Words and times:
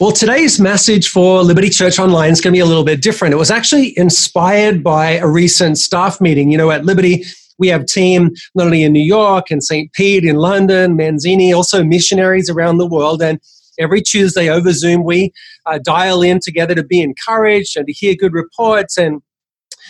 Well, 0.00 0.12
today's 0.12 0.60
message 0.60 1.08
for 1.08 1.42
Liberty 1.42 1.68
Church 1.68 1.98
Online 1.98 2.30
is 2.30 2.40
going 2.40 2.52
to 2.52 2.56
be 2.56 2.60
a 2.60 2.66
little 2.66 2.84
bit 2.84 3.02
different. 3.02 3.34
It 3.34 3.36
was 3.36 3.50
actually 3.50 3.98
inspired 3.98 4.84
by 4.84 5.14
a 5.14 5.26
recent 5.26 5.76
staff 5.76 6.20
meeting. 6.20 6.52
You 6.52 6.58
know, 6.58 6.70
at 6.70 6.84
Liberty, 6.84 7.24
we 7.58 7.66
have 7.66 7.84
team 7.84 8.30
not 8.54 8.66
only 8.66 8.84
in 8.84 8.92
New 8.92 9.02
York 9.02 9.50
and 9.50 9.60
St. 9.60 9.92
Pete, 9.94 10.22
in 10.22 10.36
London, 10.36 10.96
Manzini, 10.96 11.52
also 11.52 11.82
missionaries 11.82 12.48
around 12.48 12.78
the 12.78 12.86
world. 12.86 13.20
And 13.20 13.40
every 13.76 14.00
Tuesday 14.00 14.48
over 14.48 14.72
Zoom, 14.72 15.02
we 15.02 15.32
uh, 15.66 15.80
dial 15.82 16.22
in 16.22 16.38
together 16.38 16.76
to 16.76 16.84
be 16.84 17.00
encouraged 17.00 17.76
and 17.76 17.84
to 17.88 17.92
hear 17.92 18.14
good 18.14 18.34
reports. 18.34 18.96
And 18.96 19.20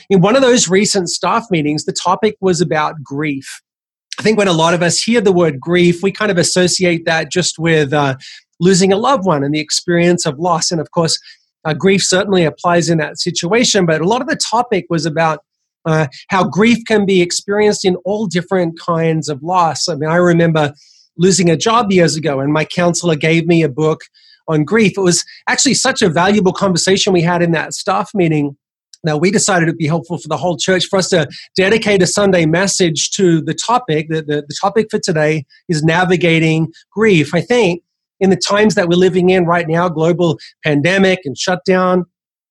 in 0.08 0.22
one 0.22 0.36
of 0.36 0.40
those 0.40 0.70
recent 0.70 1.10
staff 1.10 1.44
meetings, 1.50 1.84
the 1.84 1.92
topic 1.92 2.34
was 2.40 2.62
about 2.62 3.02
grief. 3.02 3.60
I 4.18 4.22
think 4.22 4.38
when 4.38 4.48
a 4.48 4.54
lot 4.54 4.72
of 4.72 4.82
us 4.82 5.02
hear 5.02 5.20
the 5.20 5.32
word 5.32 5.60
grief, 5.60 6.02
we 6.02 6.12
kind 6.12 6.30
of 6.30 6.38
associate 6.38 7.04
that 7.04 7.30
just 7.30 7.58
with 7.58 7.92
uh, 7.92 8.16
losing 8.60 8.92
a 8.92 8.96
loved 8.96 9.24
one 9.24 9.44
and 9.44 9.54
the 9.54 9.60
experience 9.60 10.26
of 10.26 10.38
loss. 10.38 10.70
And 10.70 10.80
of 10.80 10.90
course, 10.90 11.18
uh, 11.64 11.74
grief 11.74 12.02
certainly 12.02 12.44
applies 12.44 12.88
in 12.88 12.98
that 12.98 13.18
situation, 13.18 13.86
but 13.86 14.00
a 14.00 14.06
lot 14.06 14.20
of 14.20 14.28
the 14.28 14.36
topic 14.36 14.86
was 14.88 15.06
about 15.06 15.40
uh, 15.84 16.06
how 16.28 16.44
grief 16.44 16.78
can 16.86 17.06
be 17.06 17.20
experienced 17.22 17.84
in 17.84 17.96
all 18.04 18.26
different 18.26 18.78
kinds 18.78 19.28
of 19.28 19.42
loss. 19.42 19.88
I 19.88 19.94
mean, 19.94 20.10
I 20.10 20.16
remember 20.16 20.72
losing 21.16 21.50
a 21.50 21.56
job 21.56 21.90
years 21.90 22.16
ago, 22.16 22.40
and 22.40 22.52
my 22.52 22.64
counselor 22.64 23.16
gave 23.16 23.46
me 23.46 23.62
a 23.62 23.68
book 23.68 24.02
on 24.46 24.64
grief. 24.64 24.96
It 24.96 25.02
was 25.02 25.24
actually 25.48 25.74
such 25.74 26.02
a 26.02 26.08
valuable 26.08 26.52
conversation 26.52 27.12
we 27.12 27.22
had 27.22 27.42
in 27.42 27.52
that 27.52 27.74
staff 27.74 28.10
meeting. 28.14 28.56
Now, 29.04 29.16
we 29.16 29.30
decided 29.30 29.68
it'd 29.68 29.78
be 29.78 29.86
helpful 29.86 30.18
for 30.18 30.28
the 30.28 30.36
whole 30.36 30.56
church 30.56 30.86
for 30.86 30.98
us 30.98 31.08
to 31.10 31.28
dedicate 31.56 32.02
a 32.02 32.06
Sunday 32.06 32.46
message 32.46 33.10
to 33.12 33.40
the 33.40 33.54
topic. 33.54 34.08
The, 34.08 34.22
the, 34.22 34.44
the 34.46 34.56
topic 34.60 34.88
for 34.90 34.98
today 34.98 35.44
is 35.68 35.82
navigating 35.84 36.72
grief. 36.90 37.34
I 37.34 37.40
think 37.40 37.82
in 38.20 38.30
the 38.30 38.36
times 38.36 38.74
that 38.74 38.88
we're 38.88 38.96
living 38.96 39.30
in 39.30 39.44
right 39.44 39.66
now, 39.68 39.88
global 39.88 40.38
pandemic 40.64 41.20
and 41.24 41.36
shutdown, 41.36 42.04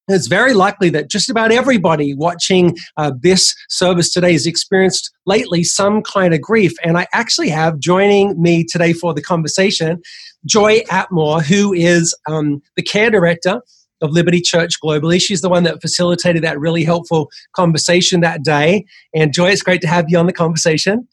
it's 0.10 0.28
very 0.28 0.54
likely 0.54 0.90
that 0.92 1.10
just 1.10 1.30
about 1.30 1.52
everybody 1.52 2.14
watching 2.14 2.78
uh, 2.96 3.12
this 3.20 3.54
service 3.68 4.10
today 4.10 4.32
has 4.32 4.46
experienced 4.46 5.12
lately 5.26 5.64
some 5.64 6.02
kind 6.02 6.34
of 6.34 6.42
grief. 6.42 6.74
And 6.84 6.98
I 6.98 7.08
actually 7.14 7.50
have 7.50 7.80
joining 7.80 8.42
me 8.42 8.64
today 8.64 8.94
for 8.94 9.14
the 9.14 9.22
conversation 9.22 10.02
Joy 10.46 10.80
Attmore, 10.90 11.44
who 11.44 11.74
is 11.74 12.16
um, 12.30 12.62
the 12.78 12.84
care 12.84 13.10
director 13.10 13.62
of 14.02 14.12
Liberty 14.12 14.40
Church 14.40 14.80
globally. 14.82 15.20
She's 15.20 15.42
the 15.42 15.50
one 15.50 15.64
that 15.64 15.82
facilitated 15.82 16.44
that 16.44 16.60
really 16.60 16.84
helpful 16.84 17.30
conversation 17.54 18.22
that 18.22 18.44
day. 18.44 18.86
And 19.14 19.34
Joy, 19.34 19.50
it's 19.50 19.64
great 19.64 19.82
to 19.82 19.88
have 19.88 20.06
you 20.08 20.18
on 20.18 20.28
the 20.28 20.34
conversation. 20.34 21.08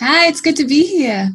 Hi, 0.00 0.26
it's 0.26 0.40
good 0.40 0.56
to 0.56 0.66
be 0.66 0.84
here. 0.84 1.30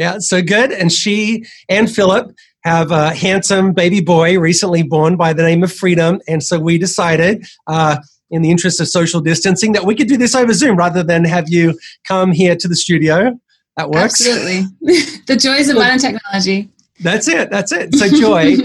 Yeah, 0.00 0.16
so 0.20 0.40
good. 0.40 0.72
And 0.72 0.90
she 0.90 1.44
and 1.68 1.94
Philip 1.94 2.34
have 2.64 2.90
a 2.90 3.14
handsome 3.14 3.74
baby 3.74 4.00
boy 4.00 4.38
recently 4.38 4.82
born 4.82 5.18
by 5.18 5.34
the 5.34 5.42
name 5.42 5.62
of 5.62 5.70
Freedom. 5.70 6.22
And 6.26 6.42
so 6.42 6.58
we 6.58 6.78
decided, 6.78 7.46
uh, 7.66 7.98
in 8.30 8.40
the 8.40 8.50
interest 8.50 8.80
of 8.80 8.88
social 8.88 9.20
distancing, 9.20 9.72
that 9.72 9.84
we 9.84 9.94
could 9.94 10.08
do 10.08 10.16
this 10.16 10.34
over 10.34 10.54
Zoom 10.54 10.76
rather 10.76 11.02
than 11.02 11.24
have 11.24 11.50
you 11.50 11.78
come 12.08 12.32
here 12.32 12.56
to 12.56 12.66
the 12.66 12.76
studio. 12.76 13.38
That 13.76 13.90
works. 13.90 14.26
Absolutely. 14.26 14.62
the 15.26 15.36
joys 15.36 15.68
of 15.68 15.76
modern 15.76 15.98
technology. 15.98 16.70
That's 17.00 17.28
it. 17.28 17.50
That's 17.50 17.70
it. 17.70 17.94
So, 17.94 18.08
Joy, 18.20 18.56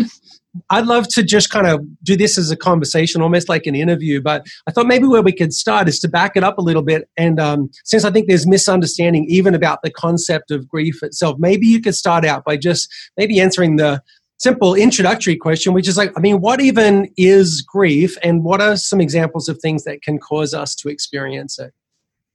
I'd 0.69 0.85
love 0.85 1.07
to 1.09 1.23
just 1.23 1.49
kind 1.49 1.67
of 1.67 1.81
do 2.03 2.15
this 2.15 2.37
as 2.37 2.51
a 2.51 2.55
conversation, 2.55 3.21
almost 3.21 3.49
like 3.49 3.65
an 3.65 3.75
interview. 3.75 4.21
But 4.21 4.45
I 4.67 4.71
thought 4.71 4.87
maybe 4.87 5.05
where 5.05 5.21
we 5.21 5.33
could 5.33 5.53
start 5.53 5.87
is 5.87 5.99
to 5.99 6.07
back 6.07 6.35
it 6.35 6.43
up 6.43 6.57
a 6.57 6.61
little 6.61 6.81
bit. 6.81 7.09
And 7.17 7.39
um, 7.39 7.69
since 7.83 8.05
I 8.05 8.11
think 8.11 8.27
there's 8.27 8.47
misunderstanding 8.47 9.25
even 9.29 9.53
about 9.53 9.81
the 9.83 9.91
concept 9.91 10.51
of 10.51 10.67
grief 10.67 11.03
itself, 11.03 11.37
maybe 11.39 11.67
you 11.67 11.81
could 11.81 11.95
start 11.95 12.25
out 12.25 12.43
by 12.45 12.57
just 12.57 12.93
maybe 13.17 13.39
answering 13.39 13.75
the 13.75 14.01
simple 14.37 14.75
introductory 14.75 15.35
question, 15.35 15.73
which 15.73 15.87
is 15.87 15.97
like, 15.97 16.11
I 16.17 16.19
mean, 16.19 16.41
what 16.41 16.61
even 16.61 17.09
is 17.17 17.61
grief, 17.61 18.17
and 18.21 18.43
what 18.43 18.61
are 18.61 18.75
some 18.75 19.01
examples 19.01 19.47
of 19.47 19.59
things 19.59 19.83
that 19.85 20.01
can 20.01 20.19
cause 20.19 20.53
us 20.53 20.75
to 20.75 20.89
experience 20.89 21.57
it? 21.59 21.73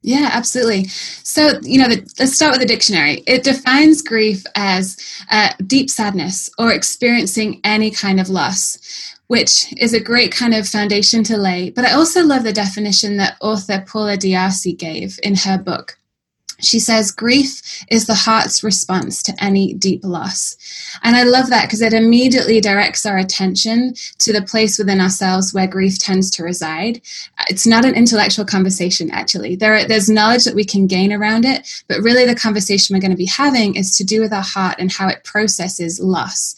Yeah, 0.02 0.30
absolutely. 0.32 0.84
So, 0.88 1.60
you 1.62 1.78
know, 1.78 1.88
the, 1.88 1.96
let's 2.18 2.34
start 2.34 2.52
with 2.52 2.60
the 2.60 2.66
dictionary. 2.66 3.22
It 3.26 3.44
defines 3.44 4.00
grief 4.00 4.44
as 4.54 4.96
uh, 5.30 5.50
deep 5.66 5.90
sadness 5.90 6.48
or 6.58 6.72
experiencing 6.72 7.60
any 7.64 7.90
kind 7.90 8.18
of 8.18 8.30
loss, 8.30 8.78
which 9.26 9.72
is 9.76 9.92
a 9.92 10.00
great 10.00 10.32
kind 10.32 10.54
of 10.54 10.66
foundation 10.66 11.22
to 11.24 11.36
lay. 11.36 11.68
But 11.68 11.84
I 11.84 11.92
also 11.92 12.24
love 12.24 12.44
the 12.44 12.52
definition 12.52 13.18
that 13.18 13.36
author 13.42 13.84
Paula 13.86 14.16
D'Arcy 14.16 14.72
gave 14.72 15.20
in 15.22 15.34
her 15.36 15.58
book. 15.58 15.99
She 16.60 16.78
says, 16.78 17.10
grief 17.10 17.84
is 17.90 18.06
the 18.06 18.14
heart's 18.14 18.62
response 18.62 19.22
to 19.24 19.34
any 19.42 19.74
deep 19.74 20.04
loss. 20.04 20.56
And 21.02 21.16
I 21.16 21.22
love 21.22 21.50
that 21.50 21.66
because 21.66 21.80
it 21.80 21.92
immediately 21.92 22.60
directs 22.60 23.06
our 23.06 23.18
attention 23.18 23.94
to 24.18 24.32
the 24.32 24.42
place 24.42 24.78
within 24.78 25.00
ourselves 25.00 25.52
where 25.52 25.66
grief 25.66 25.98
tends 25.98 26.30
to 26.32 26.42
reside. 26.42 27.00
It's 27.48 27.66
not 27.66 27.84
an 27.84 27.94
intellectual 27.94 28.44
conversation, 28.44 29.10
actually. 29.10 29.56
There 29.56 29.86
there's 29.86 30.10
knowledge 30.10 30.44
that 30.44 30.54
we 30.54 30.64
can 30.64 30.86
gain 30.86 31.12
around 31.12 31.44
it, 31.44 31.68
but 31.88 32.00
really 32.00 32.26
the 32.26 32.34
conversation 32.34 32.94
we're 32.94 33.00
going 33.00 33.10
to 33.10 33.16
be 33.16 33.26
having 33.26 33.76
is 33.76 33.96
to 33.96 34.04
do 34.04 34.20
with 34.20 34.32
our 34.32 34.42
heart 34.42 34.76
and 34.78 34.92
how 34.92 35.08
it 35.08 35.24
processes 35.24 36.00
loss. 36.00 36.56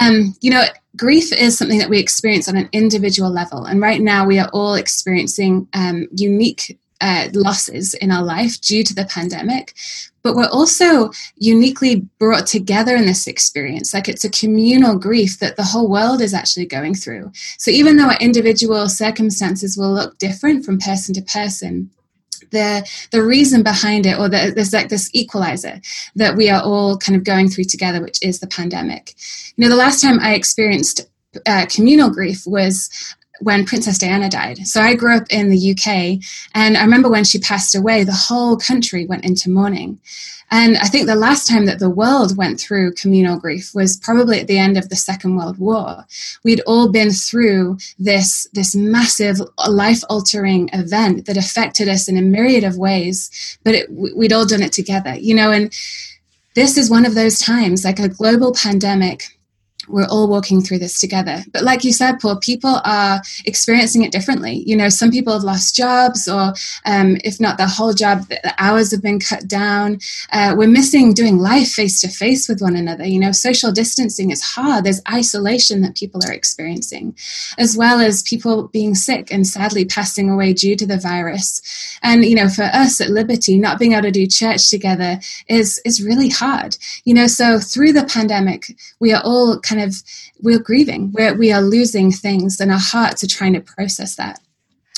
Um, 0.00 0.36
you 0.40 0.50
know, 0.50 0.64
grief 0.96 1.32
is 1.32 1.56
something 1.58 1.78
that 1.78 1.90
we 1.90 1.98
experience 1.98 2.48
on 2.48 2.56
an 2.56 2.68
individual 2.72 3.30
level. 3.30 3.64
And 3.64 3.80
right 3.80 4.00
now, 4.00 4.26
we 4.26 4.38
are 4.38 4.48
all 4.52 4.74
experiencing 4.74 5.68
um, 5.74 6.08
unique 6.14 6.78
uh, 7.00 7.28
losses 7.32 7.94
in 7.94 8.10
our 8.10 8.22
life 8.22 8.60
due 8.60 8.84
to 8.84 8.94
the 8.94 9.06
pandemic, 9.06 9.74
but 10.22 10.34
we're 10.34 10.48
also 10.48 11.10
uniquely 11.36 12.06
brought 12.18 12.46
together 12.46 12.94
in 12.94 13.06
this 13.06 13.26
experience. 13.26 13.94
Like 13.94 14.08
it's 14.08 14.24
a 14.24 14.30
communal 14.30 14.98
grief 14.98 15.38
that 15.38 15.56
the 15.56 15.64
whole 15.64 15.88
world 15.88 16.20
is 16.20 16.34
actually 16.34 16.66
going 16.66 16.94
through. 16.94 17.32
So 17.58 17.70
even 17.70 17.96
though 17.96 18.08
our 18.08 18.18
individual 18.20 18.88
circumstances 18.88 19.76
will 19.76 19.92
look 19.92 20.18
different 20.18 20.64
from 20.64 20.78
person 20.78 21.14
to 21.14 21.22
person, 21.22 21.90
the 22.50 22.88
the 23.12 23.22
reason 23.22 23.62
behind 23.62 24.06
it, 24.06 24.18
or 24.18 24.28
the, 24.28 24.52
there's 24.54 24.72
like 24.72 24.88
this 24.88 25.10
equalizer 25.12 25.80
that 26.16 26.36
we 26.36 26.50
are 26.50 26.62
all 26.62 26.98
kind 26.98 27.16
of 27.16 27.24
going 27.24 27.48
through 27.48 27.64
together, 27.64 28.02
which 28.02 28.18
is 28.22 28.40
the 28.40 28.46
pandemic. 28.46 29.14
You 29.56 29.64
know, 29.64 29.70
the 29.70 29.76
last 29.76 30.02
time 30.02 30.18
I 30.20 30.34
experienced 30.34 31.08
uh, 31.46 31.66
communal 31.66 32.10
grief 32.10 32.46
was 32.46 32.90
when 33.40 33.64
Princess 33.64 33.98
Diana 33.98 34.28
died. 34.28 34.66
So 34.66 34.80
I 34.80 34.94
grew 34.94 35.16
up 35.16 35.24
in 35.30 35.50
the 35.50 35.70
UK, 35.72 36.22
and 36.54 36.76
I 36.76 36.82
remember 36.82 37.10
when 37.10 37.24
she 37.24 37.38
passed 37.38 37.74
away, 37.74 38.04
the 38.04 38.12
whole 38.12 38.56
country 38.56 39.06
went 39.06 39.24
into 39.24 39.50
mourning. 39.50 39.98
And 40.52 40.76
I 40.78 40.86
think 40.86 41.06
the 41.06 41.14
last 41.14 41.46
time 41.46 41.66
that 41.66 41.78
the 41.78 41.90
world 41.90 42.36
went 42.36 42.58
through 42.58 42.94
communal 42.94 43.38
grief 43.38 43.72
was 43.72 43.96
probably 43.96 44.40
at 44.40 44.48
the 44.48 44.58
end 44.58 44.76
of 44.76 44.88
the 44.88 44.96
Second 44.96 45.36
World 45.36 45.58
War. 45.58 46.04
We'd 46.42 46.60
all 46.66 46.90
been 46.90 47.12
through 47.12 47.78
this, 47.98 48.48
this 48.52 48.74
massive 48.74 49.36
life 49.68 50.02
altering 50.08 50.68
event 50.72 51.26
that 51.26 51.36
affected 51.36 51.88
us 51.88 52.08
in 52.08 52.16
a 52.16 52.22
myriad 52.22 52.64
of 52.64 52.76
ways, 52.76 53.58
but 53.62 53.74
it, 53.74 53.92
we'd 53.92 54.32
all 54.32 54.46
done 54.46 54.62
it 54.62 54.72
together, 54.72 55.14
you 55.14 55.34
know, 55.34 55.52
and 55.52 55.72
this 56.56 56.76
is 56.76 56.90
one 56.90 57.06
of 57.06 57.14
those 57.14 57.38
times, 57.38 57.84
like 57.84 58.00
a 58.00 58.08
global 58.08 58.52
pandemic 58.52 59.38
we're 59.90 60.06
all 60.06 60.28
walking 60.28 60.60
through 60.60 60.78
this 60.78 60.98
together. 60.98 61.42
But 61.52 61.62
like 61.62 61.84
you 61.84 61.92
said, 61.92 62.20
Paul, 62.20 62.38
people 62.38 62.80
are 62.84 63.20
experiencing 63.44 64.02
it 64.02 64.12
differently. 64.12 64.62
You 64.66 64.76
know, 64.76 64.88
some 64.88 65.10
people 65.10 65.32
have 65.32 65.42
lost 65.42 65.74
jobs, 65.74 66.28
or 66.28 66.54
um, 66.86 67.18
if 67.24 67.40
not 67.40 67.58
their 67.58 67.66
whole 67.66 67.92
job, 67.92 68.28
the 68.28 68.54
hours 68.58 68.90
have 68.92 69.02
been 69.02 69.20
cut 69.20 69.46
down. 69.46 69.98
Uh, 70.32 70.54
we're 70.56 70.68
missing 70.68 71.12
doing 71.12 71.38
life 71.38 71.72
face 71.72 72.00
to 72.00 72.08
face 72.08 72.48
with 72.48 72.60
one 72.60 72.76
another. 72.76 73.04
You 73.04 73.20
know, 73.20 73.32
social 73.32 73.72
distancing 73.72 74.30
is 74.30 74.42
hard. 74.42 74.84
There's 74.84 75.02
isolation 75.10 75.82
that 75.82 75.96
people 75.96 76.20
are 76.26 76.32
experiencing, 76.32 77.16
as 77.58 77.76
well 77.76 78.00
as 78.00 78.22
people 78.22 78.68
being 78.68 78.94
sick 78.94 79.32
and 79.32 79.46
sadly 79.46 79.84
passing 79.84 80.30
away 80.30 80.52
due 80.52 80.76
to 80.76 80.86
the 80.86 80.98
virus. 80.98 81.60
And 82.02 82.24
you 82.24 82.34
know, 82.34 82.48
for 82.48 82.64
us 82.64 83.00
at 83.00 83.10
Liberty, 83.10 83.58
not 83.58 83.78
being 83.78 83.92
able 83.92 84.02
to 84.02 84.10
do 84.10 84.26
church 84.26 84.70
together 84.70 85.18
is 85.48 85.80
is 85.84 86.02
really 86.02 86.28
hard. 86.28 86.76
You 87.04 87.14
know, 87.14 87.26
so 87.26 87.58
through 87.58 87.92
the 87.92 88.04
pandemic, 88.04 88.76
we 89.00 89.12
are 89.12 89.22
all 89.24 89.58
kind 89.60 89.79
kind 89.80 89.90
of 89.90 90.02
we're 90.40 90.58
grieving. 90.58 91.12
We're, 91.12 91.34
we 91.34 91.52
are 91.52 91.62
losing 91.62 92.12
things 92.12 92.60
and 92.60 92.70
our 92.70 92.78
hearts 92.78 93.22
are 93.24 93.28
trying 93.28 93.54
to 93.54 93.60
process 93.60 94.16
that. 94.16 94.40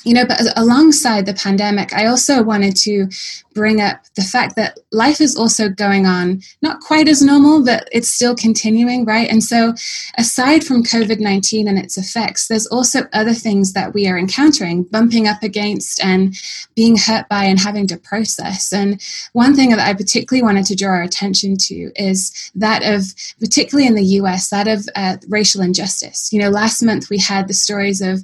You 0.05 0.14
know 0.14 0.26
but 0.26 0.40
alongside 0.58 1.26
the 1.26 1.34
pandemic 1.34 1.93
i 1.93 2.06
also 2.06 2.43
wanted 2.43 2.75
to 2.79 3.06
bring 3.54 3.81
up 3.81 4.02
the 4.16 4.22
fact 4.22 4.56
that 4.56 4.78
life 4.90 5.20
is 5.20 5.37
also 5.37 5.69
going 5.69 6.06
on 6.06 6.43
not 6.60 6.81
quite 6.81 7.08
as 7.08 7.22
normal 7.22 7.64
but 7.64 7.88
it's 7.93 8.08
still 8.08 8.34
continuing 8.34 9.04
right? 9.04 9.28
And 9.31 9.43
so 9.43 9.75
aside 10.19 10.64
from 10.64 10.82
covid-19 10.82 11.69
and 11.69 11.78
its 11.78 11.96
effects 11.96 12.49
there's 12.49 12.66
also 12.66 13.02
other 13.12 13.34
things 13.34 13.72
that 13.72 13.94
we 13.94 14.06
are 14.08 14.19
encountering 14.19 14.84
bumping 14.84 15.26
up 15.26 15.43
against 15.43 16.02
and 16.04 16.34
being 16.75 16.96
hurt 16.96 17.28
by 17.28 17.44
and 17.44 17.58
having 17.58 17.87
to 17.88 17.96
process. 17.96 18.72
And 18.72 19.00
one 19.32 19.55
thing 19.55 19.70
that 19.70 19.78
i 19.78 19.94
particularly 19.94 20.43
wanted 20.43 20.66
to 20.66 20.76
draw 20.76 20.93
our 20.93 21.02
attention 21.02 21.56
to 21.56 21.93
is 21.96 22.50
that 22.55 22.82
of 22.82 23.14
particularly 23.38 23.87
in 23.87 23.94
the 23.94 24.05
us 24.05 24.50
that 24.50 24.69
of 24.69 24.88
uh, 24.94 25.16
racial 25.28 25.62
injustice. 25.62 26.32
You 26.32 26.40
know 26.40 26.50
last 26.50 26.82
month 26.82 27.10
we 27.10 27.19
had 27.19 27.48
the 27.48 27.55
stories 27.55 28.00
of 28.00 28.19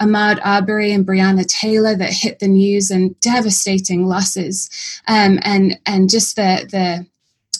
ahmaud 0.00 0.40
arbery 0.44 0.92
and 0.92 1.06
breonna 1.06 1.46
taylor 1.46 1.94
that 1.96 2.12
hit 2.12 2.38
the 2.38 2.48
news 2.48 2.90
and 2.90 3.18
devastating 3.20 4.06
losses 4.06 4.67
um, 5.06 5.38
and 5.42 5.78
and 5.86 6.10
just 6.10 6.36
the 6.36 6.66
the 6.70 7.06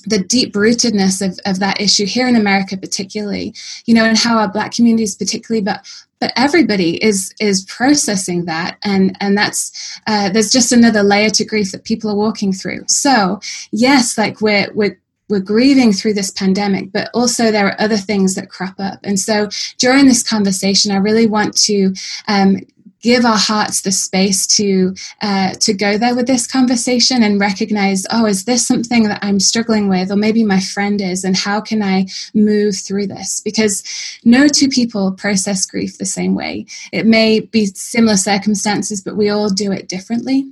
the 0.07 0.19
deep 0.19 0.55
rootedness 0.55 1.21
of, 1.27 1.39
of 1.45 1.59
that 1.59 1.81
issue 1.81 2.07
here 2.07 2.29
in 2.29 2.37
America, 2.37 2.77
particularly, 2.77 3.55
you 3.85 3.93
know, 3.93 4.05
and 4.05 4.17
how 4.17 4.39
our 4.39 4.51
black 4.51 4.73
communities, 4.73 5.15
particularly, 5.15 5.63
but 5.63 5.87
but 6.21 6.33
everybody 6.37 7.03
is 7.05 7.33
is 7.41 7.65
processing 7.65 8.45
that 8.47 8.79
and 8.83 9.17
and 9.21 9.37
that's 9.37 10.01
uh, 10.07 10.29
there's 10.31 10.51
just 10.51 10.73
another 10.73 11.03
layer 11.03 11.31
to 11.31 11.45
grief 11.45 11.73
that 11.73 11.85
people 11.85 12.11
are 12.11 12.17
walking 12.17 12.53
through 12.53 12.83
so 12.89 13.39
yes 13.71 14.19
like 14.19 14.41
we're 14.41 14.69
we're 14.75 14.99
we're 15.29 15.41
grieving 15.41 15.93
through 15.93 16.15
this 16.15 16.31
pandemic, 16.31 16.91
but 16.93 17.11
also 17.15 17.51
there 17.51 17.67
are 17.67 17.81
other 17.81 17.97
things 17.97 18.35
that 18.35 18.49
crop 18.49 18.75
up. 18.79 18.99
And 19.05 19.21
so 19.21 19.49
during 19.79 20.07
this 20.07 20.23
conversation, 20.23 20.91
I 20.91 20.97
really 20.97 21.27
want 21.27 21.57
to 21.65 21.93
um, 22.29 22.57
give 23.03 23.25
our 23.25 23.39
hearts 23.39 23.83
the 23.83 23.93
space 23.93 24.47
to 24.47 24.95
uh, 25.23 25.53
to 25.61 25.73
go 25.73 25.99
there 25.99 26.15
with 26.15 26.27
this 26.27 26.47
conversation 26.47 27.23
and 27.23 27.41
recognize 27.41 28.07
oh 28.11 28.27
is 28.27 28.45
this 28.45 28.67
something 28.67 29.05
that 29.05 29.19
i'm 29.23 29.41
struggling 29.41 29.89
with 29.89 30.11
or 30.11 30.17
maybe 30.17 30.45
my 30.45 30.61
friend 30.61 31.01
is 31.01 31.25
and 31.25 31.37
how 31.37 31.61
can 31.61 31.83
i 31.83 32.07
move 32.35 32.77
through 32.77 33.07
this? 33.07 33.41
Because 33.41 33.83
no 34.25 34.49
two 34.49 34.69
people 34.69 35.13
process 35.13 35.67
grief 35.67 35.99
the 35.99 36.05
same 36.05 36.35
way. 36.35 36.67
It 36.93 37.07
may 37.07 37.41
be 37.41 37.67
similar 37.67 38.17
circumstances 38.17 39.03
but 39.03 39.17
we 39.17 39.29
all 39.29 39.51
do 39.51 39.73
it 39.73 39.89
differently. 39.89 40.47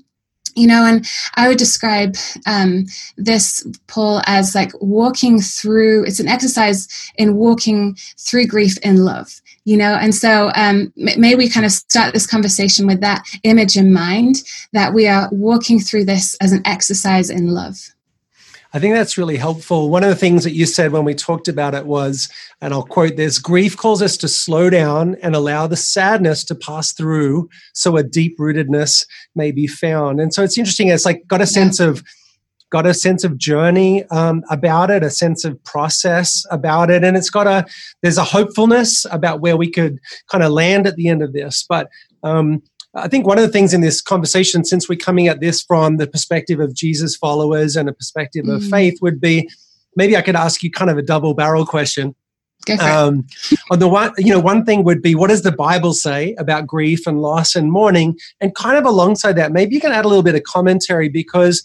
You 0.55 0.67
know 0.67 0.87
and 0.87 1.07
i 1.35 1.49
would 1.49 1.59
describe 1.59 2.17
um, 2.47 2.87
this 3.19 3.67
paul 3.89 4.23
as 4.27 4.55
like 4.55 4.73
walking 4.81 5.39
through 5.39 6.05
it's 6.05 6.19
an 6.19 6.29
exercise 6.29 6.89
in 7.17 7.37
walking 7.37 7.95
through 8.17 8.47
grief 8.47 8.79
in 8.79 9.05
love 9.05 9.43
you 9.67 9.77
know 9.77 9.95
and 9.95 10.15
so 10.15 10.51
um, 10.55 10.91
may 10.97 11.35
we 11.35 11.51
kind 11.51 11.67
of 11.67 11.73
start 11.73 12.15
this 12.15 12.27
conversation 12.27 12.87
with 12.87 13.01
that 13.01 13.23
image 13.43 13.77
in 13.77 13.93
mind 13.93 14.37
that 14.73 14.95
we 14.95 15.07
are 15.07 15.29
walking 15.33 15.79
through 15.79 16.05
this 16.05 16.35
as 16.37 16.53
an 16.53 16.63
exercise 16.65 17.29
in 17.29 17.49
love 17.49 17.91
I 18.73 18.79
think 18.79 18.95
that's 18.95 19.17
really 19.17 19.39
helpful. 19.39 19.89
One 19.89 20.03
of 20.03 20.11
the 20.11 20.17
things 20.17 20.45
that 20.45 20.53
you 20.53 20.67
said 20.67 20.93
when 20.93 21.05
we 21.05 21.15
talked 21.15 21.49
about 21.49 21.75
it 21.75 21.87
was, 21.87 22.29
and 22.61 22.75
I'll 22.75 22.83
quote 22.83 23.17
this 23.17 23.39
grief 23.39 23.75
calls 23.75 24.03
us 24.03 24.19
to 24.19 24.29
slow 24.29 24.69
down 24.69 25.17
and 25.23 25.35
allow 25.35 25.67
the 25.67 25.77
sadness 25.77 26.45
to 26.45 26.55
pass 26.55 26.93
through 26.93 27.49
so 27.73 27.97
a 27.97 28.03
deep 28.03 28.39
rootedness 28.39 29.07
may 29.35 29.51
be 29.51 29.67
found. 29.67 30.21
And 30.21 30.35
so 30.35 30.43
it's 30.43 30.59
interesting, 30.59 30.89
it's 30.89 31.07
like 31.07 31.27
got 31.27 31.41
a 31.41 31.47
sense 31.47 31.81
of 31.81 32.03
got 32.71 32.87
a 32.87 32.95
sense 32.95 33.25
of 33.25 33.39
journey 33.39 34.05
um, 34.07 34.43
about 34.51 34.91
it, 34.91 35.03
a 35.03 35.11
sense 35.11 35.45
of 35.45 35.63
process 35.65 36.45
about 36.51 36.91
it, 36.91 37.05
and 37.05 37.17
it's 37.17 37.31
got 37.31 37.47
a 37.47 37.65
there's 38.03 38.19
a 38.19 38.25
hopefulness 38.25 39.07
about 39.11 39.41
where 39.41 39.57
we 39.57 39.71
could 39.71 39.99
kind 40.31 40.43
of 40.45 40.53
land 40.53 40.87
at 40.87 40.97
the 40.97 41.09
end 41.09 41.23
of 41.23 41.33
this. 41.33 41.65
But 41.69 41.89
um, 42.23 42.63
I 42.95 43.09
think 43.09 43.27
one 43.27 43.39
of 43.39 43.43
the 43.43 43.53
things 43.53 43.75
in 43.75 43.83
this 43.83 44.01
conversation, 44.01 44.65
since 44.65 44.89
we're 44.89 44.97
coming 44.97 45.29
at 45.29 45.41
this 45.41 45.63
from 45.63 45.99
the 45.99 46.07
perspective 46.07 46.61
of 46.61 46.75
Jesus 46.75 47.17
followers 47.17 47.77
and 47.77 47.89
a 47.89 47.93
perspective 47.93 48.47
mm. 48.47 48.57
of 48.57 48.65
faith, 48.65 48.99
would 49.03 49.21
be 49.21 49.49
maybe 49.95 50.17
I 50.17 50.23
could 50.23 50.37
ask 50.37 50.63
you 50.63 50.71
kind 50.71 50.91
of 50.91 50.99
a 50.99 51.03
double 51.03 51.35
barrel 51.35 51.67
question. 51.67 52.15
Um, 52.81 53.27
on 53.71 53.79
the 53.79 53.87
one, 53.87 54.13
you 54.19 54.33
know, 54.33 54.41
one 54.41 54.65
thing 54.65 54.83
would 54.83 55.01
be 55.01 55.15
what 55.15 55.29
does 55.29 55.43
the 55.43 55.53
Bible 55.53 55.93
say 55.93 56.35
about 56.37 56.67
grief 56.67 57.07
and 57.07 57.21
loss 57.21 57.55
and 57.55 57.71
mourning, 57.71 58.19
and 58.41 58.55
kind 58.57 58.77
of 58.77 58.85
alongside 58.85 59.35
that, 59.35 59.53
maybe 59.53 59.75
you 59.75 59.81
can 59.81 59.93
add 59.93 60.05
a 60.05 60.09
little 60.09 60.25
bit 60.25 60.35
of 60.35 60.43
commentary 60.43 61.09
because 61.09 61.63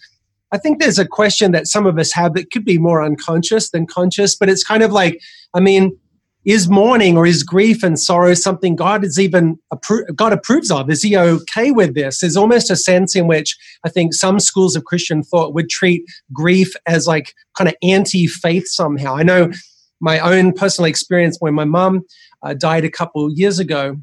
I 0.51 0.57
think 0.57 0.79
there's 0.79 0.99
a 0.99 1.07
question 1.07 1.51
that 1.53 1.67
some 1.67 1.85
of 1.85 1.97
us 1.97 2.13
have 2.13 2.33
that 2.33 2.51
could 2.51 2.65
be 2.65 2.77
more 2.77 3.03
unconscious 3.03 3.69
than 3.69 3.87
conscious, 3.87 4.35
but 4.35 4.49
it's 4.49 4.63
kind 4.63 4.83
of 4.83 4.91
like, 4.91 5.19
I 5.53 5.59
mean, 5.59 5.97
is 6.43 6.67
mourning 6.67 7.17
or 7.17 7.25
is 7.25 7.43
grief 7.43 7.83
and 7.83 7.99
sorrow 7.99 8.33
something 8.33 8.75
God 8.75 9.05
is 9.05 9.19
even 9.19 9.59
appro- 9.71 10.15
God 10.15 10.33
approves 10.33 10.71
of? 10.71 10.89
Is 10.89 11.03
He 11.03 11.15
okay 11.15 11.71
with 11.71 11.93
this? 11.93 12.19
There's 12.19 12.35
almost 12.35 12.71
a 12.71 12.75
sense 12.75 13.15
in 13.15 13.27
which 13.27 13.55
I 13.85 13.89
think 13.89 14.13
some 14.13 14.39
schools 14.39 14.75
of 14.75 14.85
Christian 14.85 15.23
thought 15.23 15.53
would 15.53 15.69
treat 15.69 16.03
grief 16.33 16.73
as 16.87 17.05
like 17.05 17.33
kind 17.55 17.67
of 17.67 17.75
anti-faith 17.83 18.67
somehow. 18.67 19.15
I 19.15 19.23
know 19.23 19.51
my 19.99 20.19
own 20.19 20.51
personal 20.51 20.89
experience 20.89 21.37
when 21.39 21.53
my 21.53 21.65
mum 21.65 22.01
uh, 22.41 22.55
died 22.55 22.85
a 22.85 22.89
couple 22.89 23.31
years 23.31 23.59
ago 23.59 23.97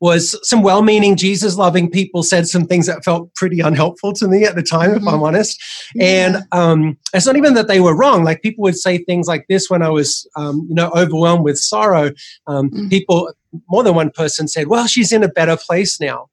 was 0.00 0.38
some 0.48 0.62
well-meaning 0.62 1.16
jesus-loving 1.16 1.90
people 1.90 2.22
said 2.22 2.46
some 2.46 2.66
things 2.66 2.86
that 2.86 3.04
felt 3.04 3.34
pretty 3.34 3.60
unhelpful 3.60 4.12
to 4.12 4.28
me 4.28 4.44
at 4.44 4.54
the 4.54 4.62
time 4.62 4.90
mm-hmm. 4.90 4.96
if 4.96 5.08
i'm 5.08 5.14
mm-hmm. 5.14 5.24
honest 5.24 5.62
yeah. 5.94 6.26
and 6.26 6.36
um, 6.52 6.96
it's 7.12 7.26
not 7.26 7.36
even 7.36 7.54
that 7.54 7.68
they 7.68 7.80
were 7.80 7.96
wrong 7.96 8.24
like 8.24 8.42
people 8.42 8.62
would 8.62 8.76
say 8.76 8.98
things 8.98 9.26
like 9.26 9.46
this 9.48 9.68
when 9.68 9.82
i 9.82 9.88
was 9.88 10.28
um, 10.36 10.66
you 10.68 10.74
know 10.74 10.90
overwhelmed 10.94 11.44
with 11.44 11.58
sorrow 11.58 12.10
um, 12.46 12.70
mm-hmm. 12.70 12.88
people 12.88 13.32
more 13.68 13.82
than 13.82 13.94
one 13.94 14.10
person 14.10 14.46
said 14.46 14.68
well 14.68 14.86
she's 14.86 15.12
in 15.12 15.22
a 15.22 15.28
better 15.28 15.56
place 15.56 16.00
now 16.00 16.28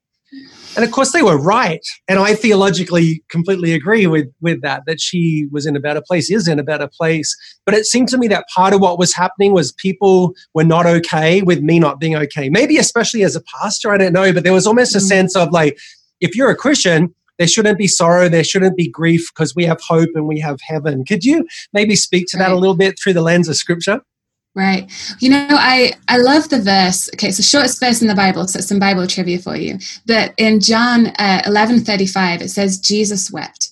and 0.76 0.84
of 0.84 0.90
course, 0.90 1.12
they 1.12 1.22
were 1.22 1.40
right. 1.40 1.80
And 2.08 2.18
I 2.18 2.34
theologically 2.34 3.22
completely 3.28 3.72
agree 3.72 4.06
with, 4.06 4.26
with 4.40 4.60
that, 4.62 4.82
that 4.86 5.00
she 5.00 5.48
was 5.50 5.66
in 5.66 5.76
a 5.76 5.80
better 5.80 6.02
place, 6.02 6.30
is 6.30 6.48
in 6.48 6.58
a 6.58 6.64
better 6.64 6.88
place. 6.88 7.34
But 7.64 7.74
it 7.74 7.86
seemed 7.86 8.08
to 8.08 8.18
me 8.18 8.28
that 8.28 8.46
part 8.54 8.74
of 8.74 8.80
what 8.80 8.98
was 8.98 9.14
happening 9.14 9.52
was 9.52 9.72
people 9.72 10.34
were 10.54 10.64
not 10.64 10.84
okay 10.86 11.42
with 11.42 11.60
me 11.60 11.78
not 11.78 12.00
being 12.00 12.16
okay. 12.16 12.48
Maybe 12.48 12.76
especially 12.76 13.22
as 13.22 13.36
a 13.36 13.42
pastor, 13.42 13.92
I 13.92 13.98
don't 13.98 14.12
know, 14.12 14.32
but 14.32 14.44
there 14.44 14.52
was 14.52 14.66
almost 14.66 14.94
a 14.94 14.98
mm. 14.98 15.08
sense 15.08 15.36
of 15.36 15.50
like, 15.52 15.78
if 16.20 16.34
you're 16.34 16.50
a 16.50 16.56
Christian, 16.56 17.14
there 17.38 17.48
shouldn't 17.48 17.78
be 17.78 17.88
sorrow, 17.88 18.28
there 18.28 18.44
shouldn't 18.44 18.76
be 18.76 18.88
grief 18.88 19.30
because 19.34 19.54
we 19.54 19.64
have 19.64 19.80
hope 19.86 20.08
and 20.14 20.26
we 20.26 20.40
have 20.40 20.58
heaven. 20.66 21.04
Could 21.04 21.24
you 21.24 21.46
maybe 21.72 21.96
speak 21.96 22.26
to 22.28 22.38
that 22.38 22.50
a 22.50 22.56
little 22.56 22.76
bit 22.76 22.98
through 22.98 23.12
the 23.12 23.22
lens 23.22 23.48
of 23.48 23.56
scripture? 23.56 24.00
Right. 24.56 24.90
You 25.20 25.28
know, 25.28 25.46
I, 25.50 25.92
I 26.08 26.16
love 26.16 26.48
the 26.48 26.62
verse. 26.62 27.10
Okay, 27.14 27.30
so 27.30 27.42
shortest 27.42 27.78
verse 27.78 28.00
in 28.00 28.08
the 28.08 28.14
Bible, 28.14 28.48
so 28.48 28.60
some 28.60 28.78
Bible 28.78 29.06
trivia 29.06 29.38
for 29.38 29.54
you. 29.54 29.78
But 30.06 30.32
in 30.38 30.60
John 30.60 31.08
uh, 31.18 31.42
11 31.44 31.80
35, 31.80 32.40
it 32.40 32.48
says, 32.48 32.80
Jesus 32.80 33.30
wept. 33.30 33.65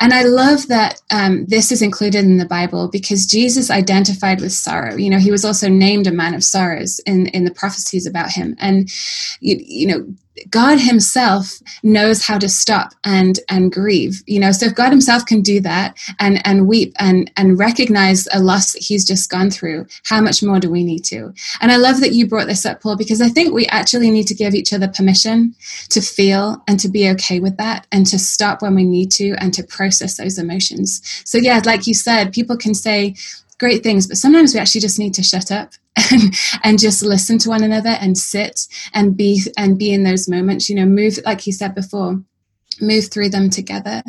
And 0.00 0.12
I 0.12 0.22
love 0.22 0.68
that 0.68 1.00
um, 1.10 1.46
this 1.46 1.72
is 1.72 1.82
included 1.82 2.24
in 2.24 2.38
the 2.38 2.46
Bible 2.46 2.88
because 2.88 3.26
Jesus 3.26 3.70
identified 3.70 4.40
with 4.40 4.52
sorrow. 4.52 4.96
You 4.96 5.10
know, 5.10 5.18
he 5.18 5.30
was 5.30 5.44
also 5.44 5.68
named 5.68 6.06
a 6.06 6.12
man 6.12 6.34
of 6.34 6.44
sorrows 6.44 7.00
in, 7.00 7.26
in 7.28 7.44
the 7.44 7.54
prophecies 7.54 8.06
about 8.06 8.30
him. 8.30 8.56
And, 8.58 8.90
you, 9.40 9.58
you 9.60 9.86
know, 9.86 10.06
God 10.50 10.80
Himself 10.80 11.60
knows 11.82 12.24
how 12.26 12.38
to 12.38 12.48
stop 12.48 12.92
and 13.04 13.38
and 13.48 13.72
grieve. 13.72 14.22
You 14.26 14.40
know, 14.40 14.52
so 14.52 14.66
if 14.66 14.74
God 14.74 14.90
Himself 14.90 15.24
can 15.26 15.42
do 15.42 15.60
that 15.60 15.96
and 16.18 16.44
and 16.46 16.66
weep 16.66 16.94
and 16.98 17.30
and 17.36 17.58
recognize 17.58 18.26
a 18.32 18.40
loss 18.40 18.72
that 18.72 18.82
He's 18.82 19.04
just 19.04 19.30
gone 19.30 19.50
through, 19.50 19.86
how 20.06 20.20
much 20.20 20.42
more 20.42 20.58
do 20.58 20.70
we 20.70 20.82
need 20.82 21.04
to? 21.04 21.32
And 21.60 21.70
I 21.70 21.76
love 21.76 22.00
that 22.00 22.12
you 22.12 22.26
brought 22.26 22.48
this 22.48 22.66
up, 22.66 22.82
Paul, 22.82 22.96
because 22.96 23.20
I 23.20 23.28
think 23.28 23.52
we 23.52 23.66
actually 23.66 24.10
need 24.10 24.26
to 24.26 24.34
give 24.34 24.54
each 24.54 24.72
other 24.72 24.88
permission 24.88 25.54
to 25.90 26.00
feel 26.00 26.62
and 26.66 26.80
to 26.80 26.88
be 26.88 27.08
okay 27.10 27.40
with 27.40 27.56
that, 27.58 27.86
and 27.92 28.06
to 28.06 28.18
stop 28.18 28.62
when 28.62 28.74
we 28.74 28.84
need 28.84 29.12
to, 29.12 29.34
and 29.44 29.54
to 29.54 29.62
process 29.62 30.16
those 30.16 30.38
emotions. 30.38 31.00
So 31.24 31.38
yeah, 31.38 31.60
like 31.64 31.86
you 31.86 31.94
said, 31.94 32.32
people 32.32 32.56
can 32.56 32.74
say 32.74 33.14
great 33.58 33.82
things, 33.82 34.06
but 34.06 34.16
sometimes 34.16 34.52
we 34.52 34.60
actually 34.60 34.80
just 34.80 34.98
need 34.98 35.14
to 35.14 35.22
shut 35.22 35.52
up 35.52 35.72
and, 36.10 36.34
and 36.64 36.78
just 36.78 37.02
listen 37.02 37.38
to 37.38 37.50
one 37.50 37.62
another 37.62 37.96
and 38.00 38.18
sit 38.18 38.66
and 38.92 39.16
be 39.16 39.42
and 39.56 39.78
be 39.78 39.92
in 39.92 40.02
those 40.02 40.28
moments. 40.28 40.68
You 40.68 40.76
know, 40.76 40.86
move 40.86 41.18
like 41.24 41.46
you 41.46 41.52
said 41.52 41.74
before 41.74 42.20
move 42.80 43.06
through 43.06 43.28
them 43.28 43.50
together 43.50 44.02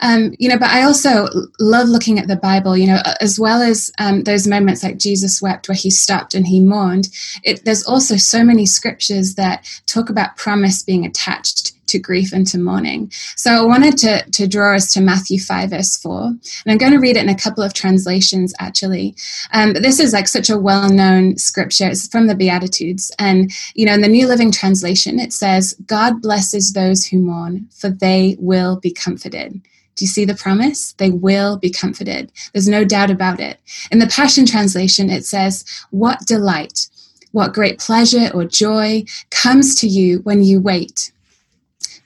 um, 0.00 0.34
you 0.38 0.48
know 0.48 0.58
but 0.58 0.68
i 0.68 0.82
also 0.82 1.26
love 1.58 1.88
looking 1.88 2.18
at 2.18 2.28
the 2.28 2.36
bible 2.36 2.76
you 2.76 2.86
know 2.86 3.00
as 3.20 3.38
well 3.38 3.62
as 3.62 3.90
um, 3.98 4.24
those 4.24 4.46
moments 4.46 4.82
like 4.82 4.98
jesus 4.98 5.40
wept 5.40 5.68
where 5.68 5.76
he 5.76 5.90
stopped 5.90 6.34
and 6.34 6.46
he 6.46 6.60
mourned 6.60 7.08
it, 7.42 7.64
there's 7.64 7.84
also 7.84 8.16
so 8.16 8.44
many 8.44 8.66
scriptures 8.66 9.36
that 9.36 9.66
talk 9.86 10.10
about 10.10 10.36
promise 10.36 10.82
being 10.82 11.06
attached 11.06 11.73
to 11.94 12.00
grief 12.00 12.32
and 12.32 12.46
to 12.48 12.58
mourning. 12.58 13.10
So 13.36 13.52
I 13.52 13.64
wanted 13.64 13.96
to, 13.98 14.28
to 14.30 14.46
draw 14.48 14.74
us 14.74 14.92
to 14.92 15.00
Matthew 15.00 15.38
5, 15.38 15.70
verse 15.70 15.96
4. 15.96 16.26
And 16.26 16.40
I'm 16.66 16.78
going 16.78 16.92
to 16.92 16.98
read 16.98 17.16
it 17.16 17.22
in 17.22 17.28
a 17.28 17.36
couple 17.36 17.62
of 17.62 17.72
translations, 17.72 18.52
actually. 18.58 19.14
Um, 19.52 19.72
but 19.72 19.82
this 19.82 20.00
is 20.00 20.12
like 20.12 20.28
such 20.28 20.50
a 20.50 20.58
well 20.58 20.90
known 20.90 21.38
scripture. 21.38 21.88
It's 21.88 22.08
from 22.08 22.26
the 22.26 22.34
Beatitudes. 22.34 23.12
And, 23.18 23.52
you 23.74 23.86
know, 23.86 23.94
in 23.94 24.00
the 24.00 24.08
New 24.08 24.26
Living 24.26 24.50
Translation, 24.50 25.20
it 25.20 25.32
says, 25.32 25.74
God 25.86 26.20
blesses 26.20 26.72
those 26.72 27.06
who 27.06 27.18
mourn, 27.18 27.68
for 27.70 27.88
they 27.88 28.36
will 28.40 28.80
be 28.80 28.92
comforted. 28.92 29.62
Do 29.96 30.04
you 30.04 30.08
see 30.08 30.24
the 30.24 30.34
promise? 30.34 30.92
They 30.94 31.10
will 31.10 31.56
be 31.56 31.70
comforted. 31.70 32.32
There's 32.52 32.68
no 32.68 32.84
doubt 32.84 33.10
about 33.10 33.38
it. 33.38 33.60
In 33.92 34.00
the 34.00 34.08
Passion 34.08 34.44
Translation, 34.44 35.08
it 35.08 35.24
says, 35.24 35.64
What 35.90 36.26
delight, 36.26 36.88
what 37.30 37.54
great 37.54 37.78
pleasure 37.78 38.30
or 38.34 38.44
joy 38.44 39.04
comes 39.30 39.76
to 39.76 39.86
you 39.86 40.18
when 40.18 40.42
you 40.42 40.60
wait 40.60 41.12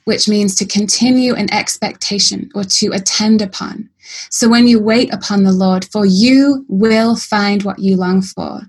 which 0.09 0.27
means 0.27 0.55
to 0.55 0.65
continue 0.65 1.35
in 1.35 1.53
expectation 1.53 2.49
or 2.55 2.63
to 2.63 2.87
attend 2.87 3.43
upon. 3.43 3.87
So 4.29 4.49
when 4.49 4.67
you 4.67 4.79
wait 4.79 5.13
upon 5.13 5.43
the 5.43 5.51
Lord, 5.51 5.85
for 5.85 6.05
you 6.05 6.65
will 6.67 7.15
find 7.15 7.63
what 7.63 7.79
you 7.79 7.95
long 7.95 8.21
for. 8.21 8.61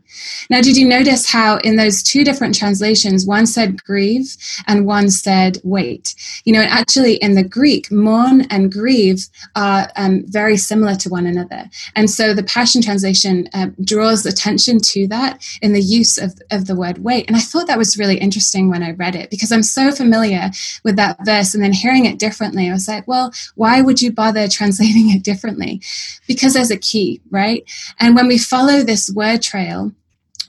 Now, 0.49 0.61
did 0.61 0.77
you 0.77 0.87
notice 0.87 1.31
how 1.31 1.59
in 1.59 1.77
those 1.77 2.03
two 2.03 2.25
different 2.25 2.55
translations, 2.55 3.27
one 3.27 3.47
said 3.47 3.83
grieve 3.85 4.37
and 4.67 4.87
one 4.87 5.11
said 5.11 5.59
wait? 5.63 6.15
You 6.45 6.53
know, 6.53 6.63
actually 6.63 7.15
in 7.17 7.35
the 7.35 7.45
Greek, 7.45 7.91
mourn 7.91 8.43
and 8.51 8.73
grieve 8.73 9.27
are 9.55 9.89
um, 9.97 10.25
very 10.27 10.57
similar 10.57 10.95
to 10.97 11.09
one 11.09 11.27
another. 11.27 11.65
And 11.95 12.11
so 12.11 12.35
the 12.35 12.43
Passion 12.43 12.83
Translation 12.83 13.49
uh, 13.55 13.69
draws 13.85 14.27
attention 14.27 14.81
to 14.81 15.07
that 15.09 15.45
in 15.63 15.73
the 15.73 15.81
use 15.81 16.19
of, 16.19 16.39
of 16.51 16.67
the 16.67 16.75
word 16.75 16.99
wait. 16.99 17.27
And 17.29 17.37
I 17.37 17.41
thought 17.41 17.67
that 17.67 17.79
was 17.79 17.99
really 17.99 18.19
interesting 18.19 18.71
when 18.71 18.83
I 18.83 18.93
read 18.93 19.15
it 19.15 19.31
because 19.31 19.53
I'm 19.53 19.63
so 19.63 19.93
familiar 19.93 20.51
with 20.85 20.97
that 20.97 21.19
verse 21.25 21.55
and 21.55 21.63
then 21.63 21.73
hearing 21.73 22.07
it 22.07 22.19
differently, 22.19 22.69
I 22.69 22.73
was 22.73 22.89
like, 22.89 23.07
well, 23.07 23.33
why 23.55 23.81
would 23.81 24.03
you 24.03 24.13
bother 24.13 24.49
translating 24.61 25.11
it 25.11 25.20
differently 25.23 25.81
because 26.27 26.55
there's 26.55 26.71
a 26.71 26.77
key, 26.77 27.21
right? 27.31 27.65
And 27.99 28.15
when 28.15 28.27
we 28.27 28.39
follow 28.39 28.83
this 28.83 29.11
word 29.11 29.43
trail, 29.43 29.93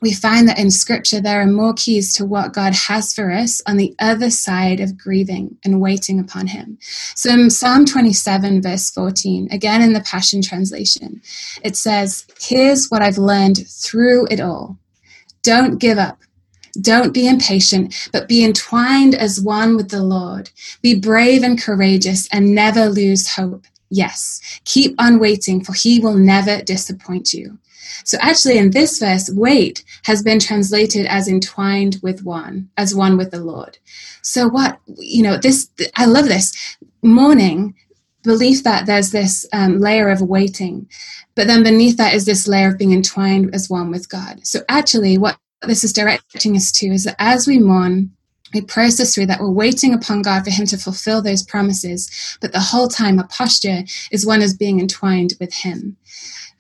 we 0.02 0.14
find 0.14 0.48
that 0.48 0.58
in 0.58 0.72
scripture 0.72 1.22
there 1.22 1.42
are 1.42 1.48
more 1.48 1.74
keys 1.76 2.12
to 2.14 2.26
what 2.26 2.54
God 2.54 2.74
has 2.74 3.14
for 3.14 3.32
us 3.32 3.62
on 3.68 3.78
the 3.78 3.96
other 4.00 4.32
side 4.32 4.80
of 4.80 4.98
grieving 4.98 5.58
and 5.64 5.80
waiting 5.80 6.20
upon 6.20 6.48
Him. 6.48 6.80
So 7.16 7.30
in 7.32 7.50
Psalm 7.52 7.86
27, 7.86 8.62
verse 8.64 8.90
14, 8.90 9.50
again 9.52 9.82
in 9.82 9.94
the 9.94 10.02
Passion 10.02 10.42
Translation, 10.42 11.22
it 11.64 11.78
says, 11.78 12.26
Here's 12.40 12.90
what 12.90 13.04
I've 13.04 13.20
learned 13.20 13.68
through 13.68 14.28
it 14.32 14.40
all. 14.40 14.78
Don't 15.44 15.80
give 15.80 16.00
up. 16.00 16.18
Don't 16.80 17.14
be 17.14 17.28
impatient, 17.28 18.10
but 18.14 18.28
be 18.28 18.44
entwined 18.44 19.14
as 19.14 19.42
one 19.42 19.76
with 19.76 19.90
the 19.90 20.02
Lord. 20.02 20.50
Be 20.82 20.96
brave 20.96 21.44
and 21.44 21.62
courageous 21.62 22.30
and 22.32 22.56
never 22.56 22.88
lose 22.88 23.30
hope. 23.30 23.66
Yes, 23.92 24.62
keep 24.64 24.96
on 25.00 25.20
waiting, 25.20 25.64
for 25.64 25.74
he 25.74 26.00
will 26.00 26.16
never 26.16 26.62
disappoint 26.62 27.34
you. 27.34 27.60
So 28.06 28.18
actually, 28.22 28.58
in 28.58 28.72
this 28.72 29.00
verse, 29.00 29.30
wait 29.30 29.84
has 30.06 30.24
been 30.24 30.40
translated 30.40 31.06
as 31.08 31.28
entwined 31.28 32.00
with 32.02 32.24
one, 32.24 32.70
as 32.78 32.96
one 32.96 33.18
with 33.18 33.32
the 33.32 33.42
Lord. 33.42 33.78
So 34.22 34.48
what, 34.48 34.80
you 34.98 35.22
know, 35.22 35.38
this, 35.38 35.70
I 35.98 36.06
love 36.06 36.26
this. 36.26 36.78
Mourning, 37.04 37.76
belief 38.24 38.64
that 38.64 38.86
there's 38.86 39.12
this 39.12 39.46
um, 39.52 39.80
layer 39.80 40.10
of 40.10 40.22
waiting, 40.22 40.88
but 41.36 41.48
then 41.48 41.64
beneath 41.64 41.98
that 41.98 42.14
is 42.14 42.26
this 42.26 42.48
layer 42.48 42.70
of 42.70 42.78
being 42.78 42.94
entwined 42.94 43.54
as 43.54 43.70
one 43.70 43.92
with 43.92 44.08
God. 44.08 44.48
So 44.48 44.62
actually, 44.70 45.18
what 45.18 45.38
this 45.64 45.84
is 45.84 45.92
directing 45.92 46.56
us 46.56 46.72
to 46.74 46.88
is 46.88 47.04
that 47.04 47.18
as 47.20 47.46
we 47.46 47.60
mourn, 47.60 48.12
we 48.54 48.62
process 48.62 49.16
that 49.16 49.40
we're 49.40 49.50
waiting 49.50 49.94
upon 49.94 50.22
God 50.22 50.44
for 50.44 50.52
Him 50.52 50.66
to 50.68 50.78
fulfill 50.78 51.22
those 51.22 51.44
promises, 51.44 52.38
but 52.42 52.52
the 52.52 52.60
whole 52.60 52.88
time 52.88 53.20
our 53.20 53.28
posture 53.28 53.84
is 54.12 54.26
one 54.26 54.42
as 54.42 54.54
being 54.54 54.80
entwined 54.80 55.34
with 55.40 55.54
Him. 55.54 55.98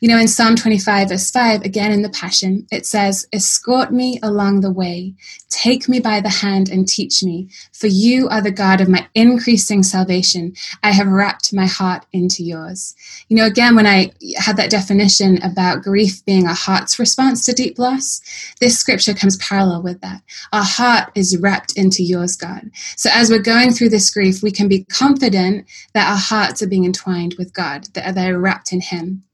You 0.03 0.07
know, 0.07 0.17
in 0.17 0.27
Psalm 0.27 0.55
25, 0.55 1.09
verse 1.09 1.29
5, 1.29 1.61
again 1.61 1.91
in 1.91 2.01
the 2.01 2.09
Passion, 2.09 2.65
it 2.71 2.87
says, 2.87 3.27
Escort 3.31 3.91
me 3.91 4.19
along 4.23 4.61
the 4.61 4.71
way, 4.71 5.13
take 5.49 5.87
me 5.87 5.99
by 5.99 6.19
the 6.19 6.27
hand 6.27 6.69
and 6.69 6.87
teach 6.87 7.21
me, 7.21 7.49
for 7.71 7.85
you 7.85 8.27
are 8.29 8.41
the 8.41 8.49
God 8.49 8.81
of 8.81 8.89
my 8.89 9.07
increasing 9.13 9.83
salvation. 9.83 10.55
I 10.81 10.89
have 10.89 11.05
wrapped 11.05 11.53
my 11.53 11.67
heart 11.67 12.07
into 12.13 12.41
yours. 12.41 12.95
You 13.29 13.37
know, 13.37 13.45
again, 13.45 13.75
when 13.75 13.85
I 13.85 14.11
had 14.37 14.57
that 14.57 14.71
definition 14.71 15.39
about 15.43 15.83
grief 15.83 16.25
being 16.25 16.47
a 16.47 16.55
heart's 16.55 16.97
response 16.97 17.45
to 17.45 17.53
deep 17.53 17.77
loss, 17.77 18.21
this 18.59 18.79
scripture 18.79 19.13
comes 19.13 19.37
parallel 19.37 19.83
with 19.83 20.01
that. 20.01 20.23
Our 20.51 20.63
heart 20.63 21.11
is 21.13 21.37
wrapped 21.37 21.77
into 21.77 22.01
yours, 22.01 22.35
God. 22.35 22.71
So 22.95 23.11
as 23.13 23.29
we're 23.29 23.37
going 23.37 23.71
through 23.71 23.89
this 23.89 24.09
grief, 24.09 24.41
we 24.41 24.49
can 24.49 24.67
be 24.67 24.83
confident 24.85 25.67
that 25.93 26.09
our 26.09 26.17
hearts 26.17 26.63
are 26.63 26.67
being 26.67 26.85
entwined 26.85 27.35
with 27.37 27.53
God, 27.53 27.85
that 27.93 28.15
they're 28.15 28.39
wrapped 28.39 28.73
in 28.73 28.81
Him 28.81 29.25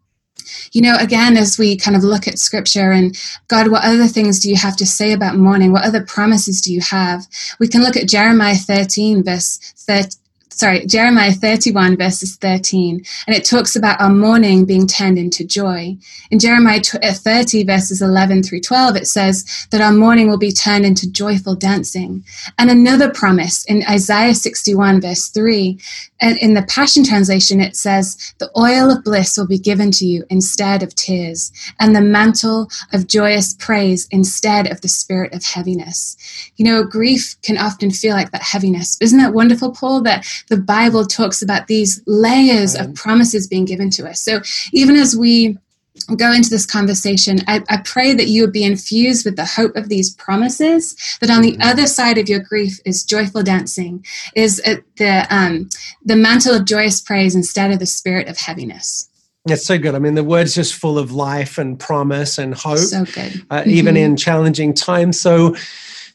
you 0.72 0.82
know, 0.82 0.96
again, 0.98 1.38
as 1.38 1.58
we 1.58 1.78
kind 1.78 1.96
of 1.96 2.04
look 2.04 2.28
at 2.28 2.40
scripture 2.40 2.92
and 2.92 3.18
God, 3.48 3.70
what 3.70 3.84
other 3.84 4.08
things 4.08 4.40
do 4.40 4.50
you 4.50 4.56
have 4.56 4.76
to 4.78 4.86
say 4.86 5.14
about 5.14 5.38
mourning? 5.38 5.72
What 5.72 5.86
other 5.86 6.04
promises 6.04 6.62
do 6.62 6.74
you 6.74 6.82
have? 6.82 7.26
We 7.60 7.68
can 7.68 7.82
look 7.82 7.98
at 7.98 8.08
Jeremiah 8.08 8.56
13, 8.56 9.24
verse 9.24 9.58
13 9.78 10.22
sorry, 10.58 10.86
Jeremiah 10.88 11.32
31, 11.32 11.98
verses 11.98 12.36
13, 12.38 13.06
and 13.28 13.36
it 13.36 13.46
talks 13.46 13.76
about 13.76 14.02
our 14.02 14.10
mourning 14.10 14.66
being 14.66 14.88
turned 14.88 15.20
into 15.20 15.46
joy. 15.46 15.96
In 16.32 16.40
Jeremiah 16.40 16.82
uh, 17.04 17.14
30, 17.14 17.64
verses 17.64 18.02
11 18.02 18.44
through 18.44 18.62
12, 18.62 18.96
it 18.96 19.08
says 19.08 19.68
that 19.72 19.82
our 19.82 19.92
mourning 19.92 20.28
will 20.28 20.38
be 20.38 20.52
turned 20.52 20.86
into 20.86 21.12
joyful 21.12 21.56
dancing. 21.56 22.24
And 22.58 22.72
another 22.72 23.12
promise 23.12 23.66
in 23.66 23.84
Isaiah 23.88 24.34
61, 24.34 25.02
verse 25.02 25.28
3, 25.28 25.80
and 26.20 26.38
in 26.38 26.54
the 26.54 26.64
Passion 26.64 27.04
Translation, 27.04 27.62
it 27.62 27.76
says, 27.76 28.34
The 28.40 28.50
oil 28.58 28.92
of 28.92 29.04
bliss 29.04 29.38
will 29.38 29.48
be 29.48 29.60
given 29.60 29.92
to 29.92 30.06
you 30.06 30.24
instead 30.30 30.82
of 30.84 30.96
tears, 30.96 31.52
and 31.80 31.96
the 31.96 32.02
mantle 32.02 32.70
of 32.94 33.08
joyous 33.08 33.54
praise 33.54 34.08
instead 34.12 34.72
of 34.72 34.82
the 34.82 34.88
spirit 34.88 35.34
of 35.34 35.44
heaviness. 35.44 36.18
You 36.58 36.66
know, 36.66 36.84
grief 36.84 37.36
can 37.44 37.58
often 37.58 37.92
feel 37.92 38.16
like 38.16 38.32
that 38.32 38.42
heaviness. 38.42 38.98
Isn't 39.02 39.20
that 39.20 39.34
wonderful, 39.34 39.72
Paul, 39.72 40.02
that 40.02 40.26
the 40.50 40.58
Bible 40.58 41.06
talks 41.06 41.42
about 41.42 41.68
these 41.68 42.02
layers 42.08 42.76
of 42.76 42.94
promises 42.96 43.48
being 43.48 43.66
given 43.66 43.90
to 43.92 44.10
us. 44.10 44.22
So 44.22 44.42
even 44.74 44.96
as 44.96 45.16
we 45.16 45.58
go 46.18 46.32
into 46.32 46.50
this 46.50 46.66
conversation, 46.66 47.40
I, 47.48 47.64
I, 47.70 47.78
pray 47.78 48.14
that 48.14 48.28
you 48.28 48.42
would 48.42 48.54
be 48.54 48.64
infused 48.64 49.26
with 49.26 49.36
the 49.36 49.46
hope 49.46 49.76
of 49.76 49.90
these 49.90 50.14
promises. 50.14 50.96
That 51.22 51.30
on 51.30 51.42
the 51.42 51.54
mm-hmm. 51.54 51.62
other 51.62 51.88
side 51.88 52.18
of 52.18 52.30
your 52.30 52.40
grief 52.40 52.80
is 52.86 53.04
joyful 53.04 53.44
dancing, 53.44 54.06
is 54.36 54.58
the 54.58 55.28
um, 55.30 55.70
the 56.06 56.16
mantle 56.16 56.56
of 56.56 56.66
joyous 56.66 57.02
praise 57.02 57.36
instead 57.36 57.72
of 57.72 57.80
the 57.80 57.86
spirit 57.86 58.28
of 58.28 58.38
heaviness. 58.38 59.10
It's 59.46 59.66
so 59.66 59.78
good. 59.78 59.96
I 59.96 60.00
mean, 60.00 60.16
the 60.16 60.24
word's 60.24 60.54
just 60.54 60.74
full 60.74 60.98
of 60.98 61.12
life 61.12 61.58
and 61.58 61.80
promise 61.80 62.38
and 62.38 62.54
hope. 62.54 62.80
So 62.80 63.06
good, 63.06 63.46
uh, 63.50 63.62
mm-hmm. 63.62 63.70
even 63.70 63.98
in 63.98 64.18
challenging 64.18 64.74
times. 64.74 65.20
So 65.20 65.56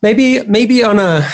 maybe 0.03 0.45
maybe 0.45 0.85
on 0.85 0.99
a 0.99 1.29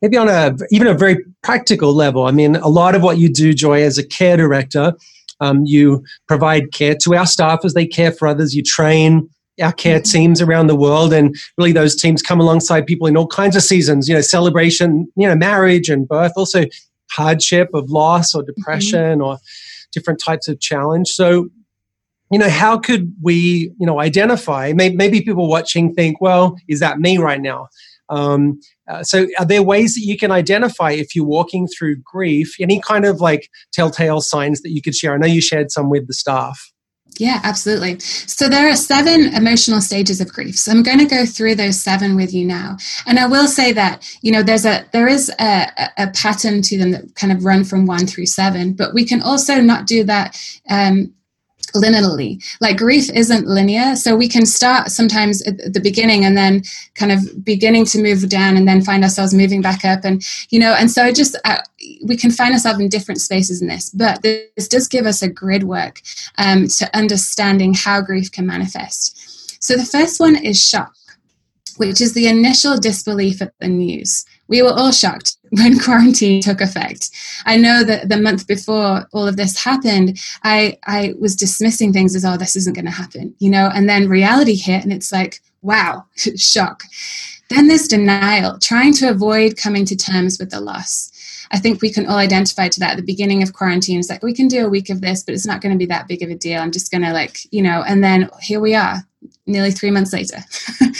maybe 0.00 0.16
on 0.16 0.28
a 0.28 0.56
even 0.70 0.86
a 0.86 0.94
very 0.94 1.24
practical 1.42 1.92
level. 1.94 2.24
I 2.24 2.30
mean, 2.30 2.56
a 2.56 2.68
lot 2.68 2.94
of 2.94 3.02
what 3.02 3.18
you 3.18 3.28
do, 3.28 3.52
Joy, 3.52 3.82
as 3.82 3.98
a 3.98 4.06
care 4.06 4.36
director, 4.36 4.94
um, 5.42 5.64
you 5.64 6.04
provide 6.28 6.72
care 6.72 6.94
to 7.02 7.14
our 7.14 7.26
staff 7.26 7.64
as 7.64 7.74
they 7.74 7.86
care 7.86 8.12
for 8.12 8.28
others. 8.28 8.54
You 8.54 8.62
train 8.62 9.28
our 9.60 9.72
care 9.72 9.98
mm-hmm. 9.98 10.10
teams 10.10 10.40
around 10.40 10.68
the 10.68 10.76
world, 10.76 11.12
and 11.12 11.36
really 11.58 11.72
those 11.72 11.96
teams 11.96 12.22
come 12.22 12.40
alongside 12.40 12.86
people 12.86 13.06
in 13.06 13.16
all 13.16 13.26
kinds 13.26 13.56
of 13.56 13.62
seasons. 13.62 14.08
You 14.08 14.14
know, 14.14 14.20
celebration, 14.20 15.08
you 15.16 15.26
know, 15.26 15.34
marriage 15.34 15.88
and 15.88 16.08
birth, 16.08 16.32
also 16.36 16.64
hardship 17.10 17.68
of 17.74 17.90
loss 17.90 18.34
or 18.34 18.42
depression 18.42 19.18
mm-hmm. 19.18 19.22
or 19.22 19.38
different 19.92 20.20
types 20.20 20.48
of 20.48 20.60
challenge. 20.60 21.08
So 21.08 21.50
you 22.30 22.38
know 22.38 22.48
how 22.48 22.78
could 22.78 23.12
we 23.20 23.72
you 23.78 23.86
know 23.86 24.00
identify 24.00 24.72
maybe, 24.74 24.96
maybe 24.96 25.20
people 25.20 25.48
watching 25.48 25.92
think 25.92 26.18
well 26.20 26.56
is 26.66 26.80
that 26.80 26.98
me 26.98 27.18
right 27.18 27.42
now 27.42 27.68
um, 28.12 28.60
uh, 28.88 29.02
so, 29.02 29.26
are 29.38 29.46
there 29.46 29.62
ways 29.62 29.94
that 29.94 30.02
you 30.02 30.18
can 30.18 30.30
identify 30.30 30.90
if 30.90 31.16
you're 31.16 31.24
walking 31.24 31.66
through 31.66 31.96
grief? 32.04 32.54
Any 32.60 32.80
kind 32.80 33.06
of 33.06 33.20
like 33.20 33.48
telltale 33.72 34.20
signs 34.20 34.60
that 34.62 34.70
you 34.70 34.82
could 34.82 34.94
share? 34.94 35.14
I 35.14 35.16
know 35.16 35.26
you 35.26 35.40
shared 35.40 35.70
some 35.70 35.88
with 35.88 36.06
the 36.06 36.14
staff. 36.14 36.72
Yeah, 37.18 37.40
absolutely. 37.44 37.98
So 38.00 38.48
there 38.48 38.68
are 38.68 38.76
seven 38.76 39.34
emotional 39.34 39.80
stages 39.80 40.20
of 40.20 40.32
grief. 40.32 40.58
So 40.58 40.72
I'm 40.72 40.82
going 40.82 40.98
to 40.98 41.04
go 41.04 41.26
through 41.26 41.56
those 41.56 41.80
seven 41.80 42.16
with 42.16 42.32
you 42.32 42.46
now. 42.46 42.76
And 43.06 43.18
I 43.18 43.26
will 43.26 43.46
say 43.46 43.72
that, 43.72 44.02
you 44.22 44.32
know, 44.32 44.42
there's 44.42 44.64
a 44.64 44.84
there 44.92 45.08
is 45.08 45.30
a, 45.38 45.66
a 45.98 46.10
pattern 46.10 46.62
to 46.62 46.78
them 46.78 46.90
that 46.92 47.14
kind 47.14 47.32
of 47.32 47.44
run 47.44 47.64
from 47.64 47.86
one 47.86 48.06
through 48.06 48.26
seven, 48.26 48.72
but 48.72 48.94
we 48.94 49.04
can 49.04 49.22
also 49.22 49.60
not 49.60 49.86
do 49.86 50.04
that 50.04 50.38
um, 50.70 51.12
linearly. 51.74 52.42
Like 52.60 52.76
grief 52.76 53.10
isn't 53.10 53.46
linear, 53.46 53.96
so 53.96 54.16
we 54.16 54.28
can 54.28 54.46
start 54.46 54.90
sometimes 54.90 55.42
at 55.42 55.72
the 55.72 55.80
beginning 55.80 56.24
and 56.24 56.36
then 56.36 56.62
kind 56.94 57.12
of 57.12 57.44
beginning 57.44 57.84
to 57.86 58.02
move 58.02 58.28
down 58.28 58.56
and 58.56 58.66
then 58.66 58.82
find 58.82 59.02
ourselves 59.02 59.34
moving 59.34 59.62
back 59.62 59.84
up, 59.84 60.04
and 60.04 60.22
you 60.50 60.58
know, 60.58 60.74
and 60.74 60.90
so 60.90 61.12
just 61.12 61.36
uh, 61.44 61.58
we 62.04 62.16
can 62.16 62.30
find 62.30 62.52
ourselves 62.52 62.80
in 62.80 62.88
different 62.88 63.20
spaces 63.20 63.62
in 63.62 63.68
this. 63.68 63.90
But 63.90 64.22
this 64.22 64.68
does 64.68 64.88
give 64.88 65.06
us 65.06 65.22
a 65.22 65.28
grid 65.28 65.64
work 65.64 66.00
um, 66.38 66.68
to 66.68 66.96
understanding 66.96 67.74
how 67.74 68.00
grief 68.00 68.30
can 68.30 68.46
manifest. 68.46 69.62
So 69.62 69.76
the 69.76 69.84
first 69.84 70.18
one 70.18 70.36
is 70.36 70.60
shock, 70.60 70.94
which 71.76 72.00
is 72.00 72.14
the 72.14 72.26
initial 72.26 72.78
disbelief 72.78 73.40
at 73.40 73.52
the 73.60 73.68
news 73.68 74.24
we 74.52 74.60
were 74.60 74.72
all 74.72 74.92
shocked 74.92 75.38
when 75.50 75.80
quarantine 75.80 76.42
took 76.42 76.60
effect. 76.60 77.10
I 77.46 77.56
know 77.56 77.82
that 77.84 78.10
the 78.10 78.18
month 78.18 78.46
before 78.46 79.08
all 79.12 79.26
of 79.26 79.38
this 79.38 79.64
happened, 79.64 80.20
I, 80.44 80.78
I 80.86 81.14
was 81.18 81.34
dismissing 81.34 81.92
things 81.92 82.14
as, 82.14 82.24
oh, 82.24 82.36
this 82.36 82.54
isn't 82.54 82.74
going 82.74 82.84
to 82.84 82.90
happen, 82.90 83.34
you 83.38 83.50
know, 83.50 83.70
and 83.74 83.88
then 83.88 84.10
reality 84.10 84.54
hit 84.54 84.84
and 84.84 84.92
it's 84.92 85.10
like, 85.10 85.40
wow, 85.62 86.04
shock. 86.36 86.82
Then 87.48 87.68
there's 87.68 87.88
denial, 87.88 88.58
trying 88.58 88.92
to 88.94 89.08
avoid 89.08 89.56
coming 89.56 89.86
to 89.86 89.96
terms 89.96 90.38
with 90.38 90.50
the 90.50 90.60
loss. 90.60 91.10
I 91.50 91.58
think 91.58 91.80
we 91.80 91.90
can 91.90 92.06
all 92.06 92.16
identify 92.16 92.68
to 92.68 92.80
that 92.80 92.92
at 92.92 92.96
the 92.96 93.02
beginning 93.02 93.42
of 93.42 93.54
quarantine. 93.54 93.98
It's 93.98 94.10
like, 94.10 94.22
we 94.22 94.34
can 94.34 94.48
do 94.48 94.66
a 94.66 94.70
week 94.70 94.90
of 94.90 95.00
this, 95.00 95.22
but 95.22 95.34
it's 95.34 95.46
not 95.46 95.62
going 95.62 95.72
to 95.72 95.78
be 95.78 95.86
that 95.86 96.08
big 96.08 96.22
of 96.22 96.30
a 96.30 96.34
deal. 96.34 96.60
I'm 96.60 96.72
just 96.72 96.90
going 96.90 97.02
to, 97.02 97.12
like, 97.12 97.38
you 97.50 97.62
know, 97.62 97.82
and 97.86 98.02
then 98.04 98.28
here 98.40 98.60
we 98.60 98.74
are, 98.74 99.02
nearly 99.46 99.70
three 99.70 99.90
months 99.90 100.12
later. 100.12 100.38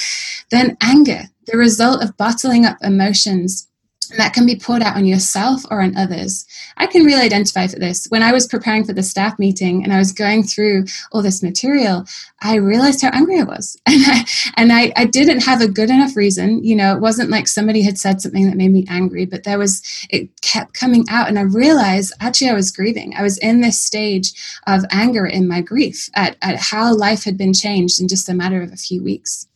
then 0.53 0.77
anger, 0.81 1.23
the 1.47 1.59
result 1.59 2.03
of 2.05 2.17
bottling 2.17 2.65
up 2.65 2.77
emotions 2.83 3.69
that 4.17 4.35
can 4.35 4.45
be 4.45 4.57
poured 4.57 4.83
out 4.83 4.97
on 4.97 5.07
yourself 5.07 5.63
or 5.71 5.81
on 5.81 5.97
others. 5.97 6.45
I 6.77 6.87
can 6.87 7.05
really 7.05 7.23
identify 7.23 7.67
for 7.67 7.79
this. 7.79 8.07
When 8.11 8.23
I 8.23 8.33
was 8.33 8.47
preparing 8.47 8.85
for 8.85 8.93
the 8.93 9.03
staff 9.03 9.39
meeting 9.39 9.83
and 9.83 9.93
I 9.93 9.99
was 9.99 10.13
going 10.13 10.43
through 10.43 10.85
all 11.13 11.23
this 11.23 11.43
material, 11.43 12.05
I 12.43 12.57
realized 12.57 13.01
how 13.01 13.11
angry 13.13 13.41
I 13.41 13.45
was. 13.45 13.77
And 13.87 14.03
I, 14.07 14.25
and 14.57 14.73
I, 14.73 14.93
I 14.97 15.05
didn't 15.05 15.45
have 15.45 15.61
a 15.61 15.69
good 15.69 15.91
enough 15.91 16.17
reason. 16.17 16.63
You 16.65 16.77
know, 16.77 16.95
it 16.95 17.01
wasn't 17.01 17.31
like 17.31 17.47
somebody 17.47 17.83
had 17.83 17.99
said 17.99 18.21
something 18.21 18.47
that 18.47 18.57
made 18.57 18.73
me 18.73 18.85
angry, 18.89 19.25
but 19.25 19.45
there 19.45 19.59
was, 19.59 19.83
it 20.11 20.29
kept 20.41 20.75
coming 20.75 21.05
out. 21.09 21.29
And 21.29 21.39
I 21.39 21.43
realized 21.43 22.13
actually 22.21 22.51
I 22.51 22.55
was 22.55 22.71
grieving. 22.71 23.15
I 23.17 23.23
was 23.23 23.39
in 23.39 23.61
this 23.61 23.79
stage 23.79 24.33
of 24.67 24.85
anger 24.91 25.27
in 25.27 25.49
my 25.49 25.61
grief 25.61 26.09
at, 26.15 26.37
at 26.43 26.57
how 26.57 26.95
life 26.95 27.25
had 27.25 27.39
been 27.39 27.55
changed 27.55 28.01
in 28.01 28.09
just 28.09 28.29
a 28.29 28.35
matter 28.35 28.63
of 28.63 28.73
a 28.73 28.77
few 28.77 29.03
weeks. 29.03 29.47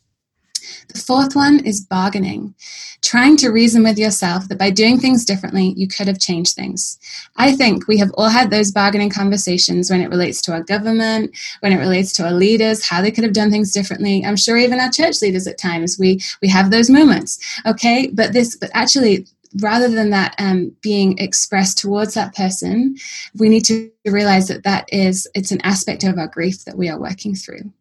The 0.88 0.98
fourth 0.98 1.34
one 1.34 1.64
is 1.64 1.80
bargaining, 1.80 2.54
trying 3.02 3.36
to 3.38 3.50
reason 3.50 3.82
with 3.82 3.98
yourself 3.98 4.48
that 4.48 4.58
by 4.58 4.70
doing 4.70 4.98
things 4.98 5.24
differently, 5.24 5.74
you 5.76 5.88
could 5.88 6.06
have 6.06 6.18
changed 6.18 6.54
things. 6.54 6.98
I 7.36 7.52
think 7.52 7.86
we 7.86 7.98
have 7.98 8.10
all 8.14 8.28
had 8.28 8.50
those 8.50 8.70
bargaining 8.70 9.10
conversations 9.10 9.90
when 9.90 10.00
it 10.00 10.10
relates 10.10 10.40
to 10.42 10.52
our 10.52 10.62
government, 10.62 11.36
when 11.60 11.72
it 11.72 11.78
relates 11.78 12.12
to 12.14 12.24
our 12.24 12.32
leaders, 12.32 12.84
how 12.84 13.02
they 13.02 13.10
could 13.10 13.24
have 13.24 13.32
done 13.32 13.50
things 13.50 13.72
differently. 13.72 14.24
I'm 14.24 14.36
sure 14.36 14.56
even 14.56 14.80
our 14.80 14.90
church 14.90 15.22
leaders 15.22 15.46
at 15.46 15.58
times 15.58 15.98
we 15.98 16.20
we 16.42 16.48
have 16.48 16.70
those 16.70 16.90
moments. 16.90 17.38
Okay, 17.66 18.10
but 18.12 18.32
this 18.32 18.56
but 18.56 18.70
actually 18.74 19.26
rather 19.60 19.88
than 19.88 20.10
that 20.10 20.34
um, 20.38 20.74
being 20.82 21.18
expressed 21.18 21.78
towards 21.78 22.14
that 22.14 22.34
person 22.34 22.96
we 23.36 23.48
need 23.48 23.64
to 23.64 23.90
realize 24.04 24.48
that 24.48 24.64
that 24.64 24.86
is 24.92 25.26
it's 25.34 25.52
an 25.52 25.60
aspect 25.62 26.04
of 26.04 26.18
our 26.18 26.26
grief 26.26 26.64
that 26.64 26.76
we 26.76 26.88
are 26.88 26.98
working 26.98 27.34
through 27.34 27.72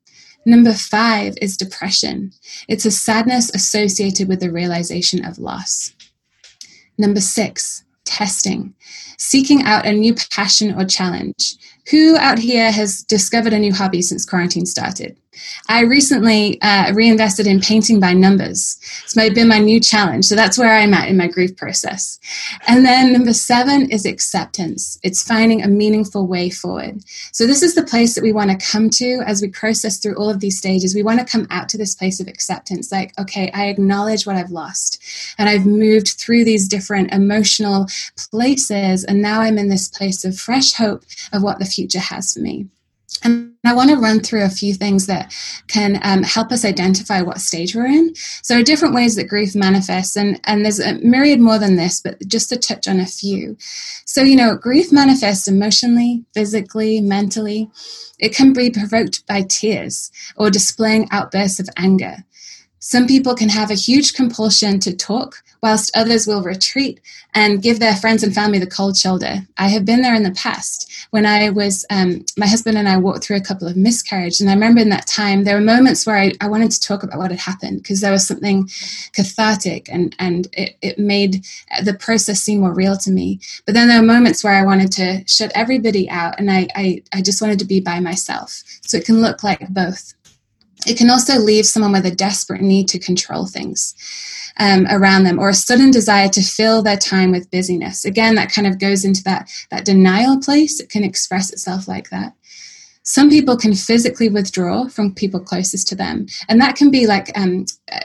Number 0.46 0.74
five 0.74 1.36
is 1.42 1.58
depression. 1.58 2.32
It's 2.68 2.86
a 2.86 2.92
sadness 2.92 3.50
associated 3.54 4.28
with 4.28 4.40
the 4.40 4.52
realization 4.52 5.25
of 5.25 5.40
loss. 5.40 5.94
Number 6.98 7.20
six, 7.20 7.84
testing, 8.06 8.74
seeking 9.18 9.64
out 9.64 9.88
a 9.88 9.92
new 9.92 10.14
passion 10.32 10.80
or 10.80 10.86
challenge. 10.86 11.56
Who 11.90 12.16
out 12.18 12.40
here 12.40 12.72
has 12.72 13.04
discovered 13.04 13.54
a 13.54 13.60
new 13.60 13.74
hobby 13.74 14.02
since 14.02 14.25
quarantine 14.25 14.66
started? 14.66 15.18
I 15.68 15.82
recently 15.82 16.62
uh, 16.62 16.94
reinvested 16.94 17.48
in 17.48 17.60
painting 17.60 18.00
by 18.00 18.13
numbers. 18.13 18.77
It's 19.04 19.15
my, 19.15 19.30
been 19.30 19.48
my 19.48 19.60
new 19.60 19.80
challenge. 19.80 20.25
So 20.25 20.36
that's 20.36 20.58
where 20.58 20.74
I'm 20.74 20.94
at 20.94 21.10
in 21.10 21.18
my 21.18 21.27
grief 21.27 21.56
process. 21.56 22.20
And 22.68 22.86
then 22.86 23.13
number 23.13 23.34
seven 23.34 23.89
is 23.89 24.06
acceptance. 24.06 25.00
It's 25.04 25.24
finding 25.24 25.63
a 25.63 25.68
meaningful 25.68 26.27
way 26.27 26.50
forward. 26.50 27.04
So 27.32 27.48
this 27.48 27.63
is 27.63 27.75
the 27.75 27.84
place 27.84 28.15
that 28.15 28.24
we 28.24 28.34
want 28.34 28.51
to 28.51 28.72
come 28.72 28.89
to 28.92 29.24
as 29.25 29.42
we 29.42 29.50
process 29.50 29.98
through 29.98 30.15
all 30.15 30.30
of 30.30 30.39
these 30.39 30.58
stages. 30.58 30.96
We 30.96 31.04
want 31.04 31.20
to 31.20 31.25
come 31.25 31.48
out 31.50 31.70
to 31.70 31.77
this 31.77 31.96
place 31.96 32.20
of 32.20 32.27
acceptance 32.27 32.92
like, 32.92 33.18
okay, 33.20 33.51
I 33.51 33.68
acknowledge 33.68 34.25
what 34.25 34.36
I've 34.36 34.51
lost. 34.51 35.01
And 35.38 35.50
I've 35.50 35.65
moved 35.65 36.10
through 36.20 36.46
these 36.46 36.68
different 36.68 37.13
emotional 37.13 37.88
places. 38.32 39.04
And 39.04 39.22
now 39.22 39.42
I'm 39.42 39.58
in 39.58 39.70
this 39.70 39.88
place 39.88 40.24
of 40.25 40.38
fresh 40.38 40.74
hope 40.74 41.04
of 41.34 41.44
what 41.44 41.60
the 41.60 41.65
future 41.65 42.00
has 42.00 42.34
for 42.34 42.39
me. 42.39 42.68
And 43.24 43.54
I 43.66 43.74
want 43.74 43.90
to 43.90 43.98
run 43.98 44.20
through 44.20 44.44
a 44.44 44.50
few 44.50 44.74
things 44.74 45.08
that 45.08 45.34
can 45.68 46.00
um, 46.04 46.24
help 46.24 46.52
us 46.52 46.66
identify 46.66 47.22
what 47.22 47.40
stage 47.40 47.76
we're 47.76 47.86
in. 47.86 48.14
So, 48.16 48.62
different 48.62 48.94
ways 48.94 49.16
that 49.16 49.30
grief 49.30 49.56
manifests, 49.56 50.16
and, 50.16 50.40
and 50.44 50.64
there's 50.64 50.80
a 50.80 50.96
myriad 50.96 51.40
more 51.40 51.58
than 51.58 51.76
this, 51.76 52.02
but 52.02 52.20
just 52.28 52.50
to 52.50 52.58
touch 52.58 52.88
on 52.88 53.00
a 53.00 53.06
few. 53.06 53.58
So, 54.06 54.22
you 54.22 54.36
know, 54.36 54.56
grief 54.56 54.92
manifests 54.92 55.48
emotionally, 55.48 56.26
physically, 56.34 57.02
mentally. 57.02 57.70
It 58.20 58.34
can 58.34 58.54
be 58.54 58.70
provoked 58.70 59.26
by 59.28 59.42
tears 59.42 60.12
or 60.38 60.50
displaying 60.50 61.08
outbursts 61.12 61.60
of 61.60 61.68
anger. 61.78 62.24
Some 62.86 63.08
people 63.08 63.34
can 63.34 63.50
have 63.50 63.72
a 63.72 63.74
huge 63.74 64.13
compulsion 64.13 64.80
to 64.82 64.96
talk, 64.96 65.44
whilst 65.63 65.89
others 65.98 66.27
will 66.27 66.44
retreat 66.44 67.01
and 67.34 67.63
give 67.63 67.80
their 67.80 67.96
friends 67.96 68.22
and 68.22 68.32
family 68.32 68.60
the 68.60 68.68
cold 68.68 68.96
shoulder. 68.96 69.38
I 69.58 69.70
have 69.70 69.86
been 69.86 70.04
there 70.04 70.13
in 70.13 70.22
the 70.22 70.30
past 70.34 71.08
when 71.10 71.25
I 71.25 71.50
was, 71.50 71.84
um, 71.89 72.24
my 72.38 72.46
husband 72.46 72.77
and 72.77 72.88
I 72.88 72.98
walked 72.98 73.24
through 73.24 73.38
a 73.38 73.42
couple 73.42 73.68
of 73.68 73.75
miscarriages. 73.75 74.39
And 74.39 74.51
I 74.51 74.54
remember 74.54 74.82
in 74.82 74.89
that 74.89 75.08
time, 75.08 75.46
there 75.46 75.56
were 75.56 75.62
moments 75.62 76.06
where 76.06 76.15
I, 76.15 76.34
I 76.42 76.48
wanted 76.48 76.70
to 76.74 76.80
talk 76.80 77.01
about 77.01 77.18
what 77.18 77.32
had 77.32 77.39
happened 77.39 77.82
because 77.82 78.01
there 78.01 78.12
was 78.12 78.27
something 78.27 78.70
cathartic 79.13 79.89
and, 79.92 80.15
and 80.20 80.48
it, 80.54 80.77
it 80.84 81.00
made 81.00 81.44
the 81.84 81.96
process 81.96 82.39
seem 82.39 82.60
more 82.60 82.72
real 82.72 82.98
to 82.98 83.10
me. 83.10 83.39
But 83.65 83.74
then 83.74 83.88
there 83.88 84.00
were 84.00 84.06
moments 84.06 84.44
where 84.44 84.54
I 84.54 84.63
wanted 84.63 84.92
to 84.92 85.24
shut 85.27 85.51
everybody 85.56 86.08
out 86.12 86.39
and 86.39 86.51
I, 86.51 86.68
I, 86.75 87.01
I 87.12 87.24
just 87.24 87.42
wanted 87.42 87.58
to 87.58 87.65
be 87.65 87.80
by 87.80 88.00
myself. 88.00 88.62
So 88.82 88.96
it 88.98 89.06
can 89.06 89.24
look 89.24 89.42
like 89.42 89.68
both. 89.70 90.13
It 90.88 90.98
can 90.98 91.10
also 91.10 91.39
leave 91.39 91.65
someone 91.65 91.94
with 91.94 92.05
a 92.05 92.12
desperate 92.12 92.62
need 92.62 92.88
to 92.89 93.00
control 93.00 93.48
things 93.48 93.96
um, 94.58 94.86
around 94.89 95.24
them 95.24 95.39
or 95.39 95.50
a 95.50 95.53
sudden 95.53 95.91
desire 95.91 96.29
to 96.29 96.41
fill 96.41 96.82
their 96.82 96.98
time 96.98 97.32
with 97.32 97.51
busyness. 97.51 98.05
Again, 98.05 98.36
that 98.36 98.51
kind 98.51 98.67
of 98.67 98.79
goes 98.79 99.03
into 99.03 99.24
that, 99.24 99.50
that 99.72 99.86
denial 99.86 100.39
place. 100.39 100.79
It 100.79 100.89
can 100.89 101.03
express 101.03 101.51
itself 101.51 101.88
like 101.88 102.10
that. 102.10 102.34
Some 103.03 103.29
people 103.29 103.55
can 103.55 103.75
physically 103.75 104.29
withdraw 104.29 104.88
from 104.88 105.13
people 105.13 105.39
closest 105.39 105.88
to 105.89 105.96
them, 105.96 106.25
and 106.50 106.60
that 106.60 106.75
can 106.75 106.89
be 106.89 107.05
like 107.05 107.29
um, 107.38 107.65
uh, 107.91 108.00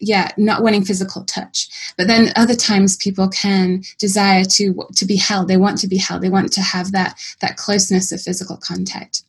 yeah 0.00 0.30
not 0.36 0.62
wanting 0.62 0.82
physical 0.82 1.24
touch 1.24 1.68
but 1.96 2.06
then 2.06 2.32
other 2.34 2.54
times 2.54 2.96
people 2.96 3.28
can 3.28 3.82
desire 3.98 4.44
to 4.44 4.74
to 4.96 5.04
be 5.04 5.16
held 5.16 5.46
they 5.46 5.56
want 5.56 5.78
to 5.78 5.86
be 5.86 5.98
held 5.98 6.22
they 6.22 6.30
want 6.30 6.50
to 6.50 6.62
have 6.62 6.90
that 6.90 7.20
that 7.40 7.56
closeness 7.56 8.10
of 8.10 8.20
physical 8.20 8.56
contact 8.56 9.22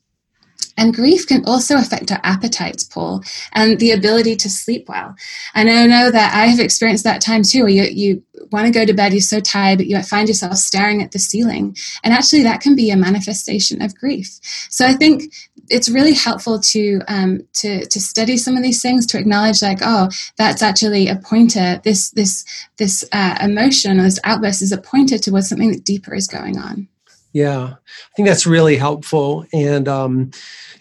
and 0.78 0.94
grief 0.94 1.28
can 1.28 1.44
also 1.46 1.78
affect 1.78 2.12
our 2.12 2.20
appetites, 2.24 2.84
Paul, 2.84 3.24
and 3.54 3.80
the 3.80 3.92
ability 3.92 4.36
to 4.38 4.50
sleep 4.50 4.88
well. 4.88 5.16
And 5.54 5.70
I 5.70 5.86
know 5.86 6.12
that 6.12 6.34
I 6.34 6.48
have 6.48 6.60
experienced 6.60 7.04
that 7.04 7.22
time 7.22 7.44
too, 7.44 7.64
where 7.64 7.72
you, 7.72 7.84
you 7.84 8.24
want 8.52 8.68
to 8.68 8.72
go 8.72 8.86
to 8.86 8.94
bed, 8.94 9.14
you're 9.14 9.22
so 9.22 9.40
tired, 9.40 9.78
but 9.78 9.88
you 9.88 10.02
find 10.04 10.28
yourself 10.28 10.56
staring 10.56 11.02
at 11.02 11.12
the 11.12 11.20
ceiling. 11.20 11.76
And 12.04 12.14
actually, 12.14 12.44
that 12.44 12.62
can 12.62 12.76
be 12.76 12.90
a 12.92 12.98
manifestation 12.98 13.82
of 13.82 13.96
grief. 13.96 14.40
So 14.70 14.86
I 14.86 14.94
think 14.94 15.34
it's 15.70 15.90
really 15.90 16.14
helpful 16.14 16.60
to 16.60 17.02
um, 17.08 17.42
to 17.54 17.86
to 17.86 18.00
study 18.00 18.38
some 18.38 18.58
of 18.58 18.64
these 18.64 18.82
things 18.82 19.06
to 19.08 19.20
acknowledge 19.20 19.62
like 19.62 19.80
oh 19.82 20.10
that's 20.38 20.62
actually 20.62 21.08
a 21.08 21.16
pointer 21.16 21.80
this 21.84 22.12
this 22.12 22.46
this 22.78 23.06
uh, 23.12 23.38
emotion 23.42 24.00
or 24.00 24.04
this 24.04 24.20
outburst 24.24 24.62
is 24.62 24.72
a 24.72 24.78
pointer 24.78 25.18
towards 25.18 25.50
something 25.50 25.72
that 25.72 25.86
deeper 25.86 26.14
is 26.14 26.28
going 26.28 26.58
on 26.58 26.88
yeah, 27.34 27.76
I 27.76 28.16
think 28.16 28.28
that's 28.28 28.46
really 28.46 28.76
helpful. 28.76 29.46
And 29.54 29.88
um, 29.88 30.32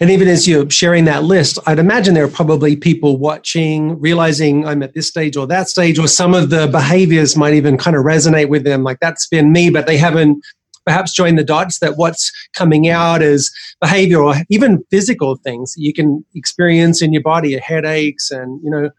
and 0.01 0.11
even 0.11 0.29
as 0.29 0.49
you're 0.49 0.69
sharing 0.71 1.05
that 1.05 1.25
list, 1.25 1.59
I'd 1.67 1.79
imagine 1.79 2.15
there 2.15 2.25
are 2.25 2.29
probably 2.29 2.77
people 2.77 3.19
watching, 3.19 4.01
realizing 4.01 4.67
I'm 4.67 4.83
at 4.83 4.95
this 4.95 5.07
stage 5.07 5.37
or 5.37 5.47
that 5.47 5.69
stage, 5.69 5.99
or 5.99 6.09
some 6.09 6.35
of 6.35 6.51
the 6.51 6.67
behaviors 6.67 7.37
might 7.37 7.55
even 7.55 7.77
kind 7.77 7.97
of 7.97 8.05
resonate 8.05 8.49
with 8.49 8.65
them. 8.65 8.83
Like 8.83 8.99
that's 9.01 9.29
been 9.29 9.53
me, 9.53 9.71
but 9.71 9.87
they 9.87 9.97
haven't 9.97 10.45
perhaps 10.87 11.13
joined 11.13 11.39
the 11.39 11.45
dots 11.45 11.79
that 11.79 11.97
what's 11.97 12.33
coming 12.55 12.89
out 12.89 13.23
is 13.23 13.53
behavior 13.81 14.21
or 14.21 14.35
even 14.49 14.83
physical 14.91 15.37
things 15.37 15.75
you 15.77 15.93
can 15.93 16.25
experience 16.35 17.03
in 17.03 17.13
your 17.13 17.23
body, 17.23 17.57
headaches 17.59 18.31
and 18.31 18.61
you 18.65 18.71
know 18.71 18.91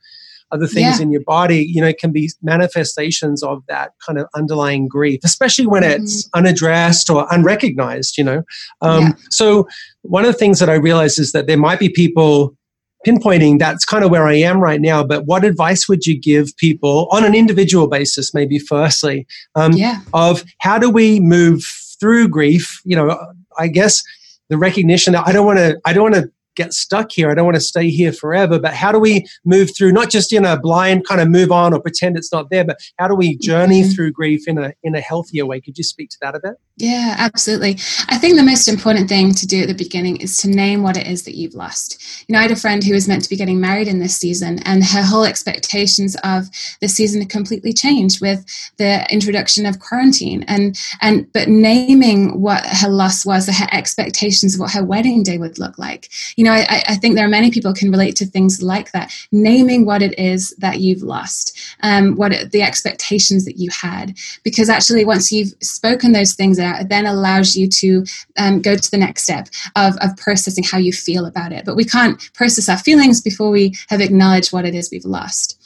other 0.52 0.68
things 0.68 0.98
yeah. 0.98 1.04
in 1.04 1.12
your 1.12 1.22
body, 1.22 1.66
you 1.70 1.82
know, 1.82 1.94
can 1.94 2.12
be 2.12 2.30
manifestations 2.42 3.44
of 3.44 3.64
that 3.68 3.94
kind 4.06 4.20
of 4.20 4.28
underlying 4.36 4.88
grief, 4.88 5.22
especially 5.24 5.68
when 5.68 5.84
mm-hmm. 5.84 6.04
it's 6.04 6.30
unaddressed 6.34 7.10
or 7.10 7.28
unrecognized, 7.32 8.18
you 8.18 8.24
know. 8.24 8.44
Um, 8.82 9.04
yeah. 9.04 9.12
So, 9.30 9.68
one 10.04 10.26
of 10.26 10.32
the 10.32 10.38
things 10.38 10.60
that 10.60 10.70
I 10.70 10.76
realized 10.76 11.20
is 11.20 11.32
that 11.32 11.48
there 11.48 11.58
might 11.58 11.80
be 11.80 11.90
people 11.90 12.56
pinpointing 13.06 13.58
that's 13.58 13.86
kind 13.86 14.04
of 14.04 14.12
where 14.12 14.28
I 14.28 14.36
am 14.36 14.60
right 14.60 14.80
now, 14.80 15.04
but 15.04 15.26
what 15.26 15.44
advice 15.44 15.88
would 15.88 16.06
you 16.06 16.20
give 16.20 16.56
people 16.58 17.08
on 17.12 17.24
an 17.24 17.34
individual 17.34 17.88
basis, 17.88 18.34
maybe 18.34 18.60
firstly, 18.60 19.26
um, 19.56 19.74
yeah. 19.74 20.02
of 20.14 20.44
how 20.60 20.78
do 20.78 20.90
we 20.90 21.20
move 21.20 21.64
through 22.00 22.28
grief? 22.28 22.82
You 22.86 22.96
know, 22.96 23.34
I 23.58 23.68
guess 23.68 24.04
the 24.50 24.58
recognition 24.58 25.14
that 25.14 25.28
I 25.28 25.32
don't 25.32 25.46
want 25.46 25.60
to, 25.60 25.80
I 25.86 25.94
don't 25.94 26.12
want 26.12 26.16
to 26.16 26.32
get 26.56 26.74
stuck 26.74 27.12
here. 27.12 27.30
I 27.30 27.36
don't 27.36 27.46
want 27.46 27.56
to 27.56 27.62
stay 27.62 27.90
here 27.90 28.12
forever. 28.12 28.60
But 28.60 28.74
how 28.74 28.92
do 28.92 29.00
we 29.00 29.26
move 29.46 29.72
through, 29.76 29.92
not 29.92 30.10
just 30.10 30.34
in 30.34 30.46
a 30.46 30.60
blind 30.60 31.08
kind 31.08 31.22
of 31.22 31.30
move 31.30 31.52
on 31.52 31.74
or 31.74 31.82
pretend 31.82 32.18
it's 32.18 32.32
not 32.32 32.50
there, 32.50 32.64
but 32.64 32.78
how 32.98 33.08
do 33.08 33.16
we 33.16 33.38
journey 33.38 33.82
mm-hmm. 33.82 33.92
through 33.92 34.12
grief 34.12 34.48
in 34.48 34.58
a 34.58 34.74
in 34.84 34.96
a 34.96 35.02
healthier 35.02 35.46
way? 35.46 35.62
Could 35.62 35.78
you 35.78 35.84
speak 35.84 36.10
to 36.12 36.18
that 36.22 36.36
a 36.36 36.40
bit? 36.40 36.54
Yeah, 36.82 37.13
absolutely. 37.20 37.74
I 38.10 38.17
think 38.17 38.38
the 38.38 38.44
most 38.44 38.67
important 38.67 39.08
thing 39.08 39.36
to 39.36 39.46
do 39.46 39.62
at 39.62 39.67
the 39.67 39.76
beginning 39.76 40.17
is 40.17 40.36
to 40.38 40.50
name 40.50 40.82
what 40.82 40.98
it 40.98 41.06
is 41.06 41.26
that 41.26 41.36
you've 41.36 41.54
lost. 41.54 42.02
You 42.28 42.34
know, 42.34 42.39
I 42.39 42.41
had 42.41 42.52
a 42.52 42.56
friend 42.56 42.84
who 42.84 42.96
was 42.96 43.08
meant 43.08 43.22
to 43.24 43.30
be 43.30 43.36
getting 43.36 43.60
married 43.62 43.88
in 43.88 44.00
this 44.00 44.15
season, 44.17 44.58
and 44.65 44.84
her 44.84 45.04
whole 45.04 45.24
expectations 45.24 46.17
of 46.24 46.50
the 46.82 46.88
season 46.88 47.24
completely 47.28 47.72
changed 47.72 48.20
with 48.20 48.44
the 48.78 49.06
introduction 49.13 49.67
of 49.67 49.78
quarantine. 49.78 50.44
And 50.48 50.76
and 51.02 51.32
but 51.34 51.50
naming 51.50 52.41
what 52.41 52.65
her 52.65 52.89
loss 52.89 53.28
was, 53.28 53.48
her 53.48 53.67
expectations 53.72 54.56
of 54.56 54.62
what 54.62 54.72
her 54.72 54.84
wedding 54.84 55.22
day 55.22 55.38
would 55.38 55.60
look 55.60 55.78
like. 55.78 56.10
You 56.36 56.46
know, 56.46 56.54
I, 56.54 56.84
I 56.88 56.96
think 56.96 57.13
there 57.13 57.26
are 57.26 57.30
many 57.30 57.52
people 57.52 57.76
can 57.76 57.91
relate 57.91 58.15
to 58.15 58.26
things 58.26 58.63
like 58.63 58.91
that. 58.94 59.13
Naming 59.32 59.86
what 59.86 60.02
it 60.02 60.17
is 60.17 60.56
that 60.58 60.80
you've 60.80 61.04
lost, 61.04 61.56
um, 61.84 62.15
what 62.15 62.34
it, 62.34 62.52
the 62.52 62.63
expectations 62.63 63.46
that 63.46 63.60
you 63.60 63.70
had, 63.70 64.17
because 64.44 64.67
actually 64.67 65.06
once 65.06 65.32
you've 65.32 65.54
spoken 65.62 66.13
those 66.13 66.34
things 66.34 66.58
out 66.58 66.71
it 66.80 66.90
then 66.90 67.06
allows 67.06 67.56
you 67.56 67.68
to 67.68 68.06
um, 68.38 68.62
go 68.62 68.76
to 68.76 68.92
the 68.92 68.98
next 68.98 69.24
step 69.24 69.48
of, 69.76 69.96
of 69.98 70.16
processing 70.18 70.64
how 70.64 70.78
you 70.78 70.94
feel 70.94 71.26
about 71.26 71.52
it. 71.52 71.66
But 71.66 71.76
we 71.76 71.86
can't 71.86 72.22
process 72.34 72.70
our 72.70 72.78
feelings 72.78 73.22
before 73.22 73.52
we 73.52 73.76
have 73.90 74.02
acknowledged 74.02 74.54
what 74.54 74.66
it 74.66 74.76
is 74.76 74.90
we've 74.92 75.06
lost. 75.06 75.58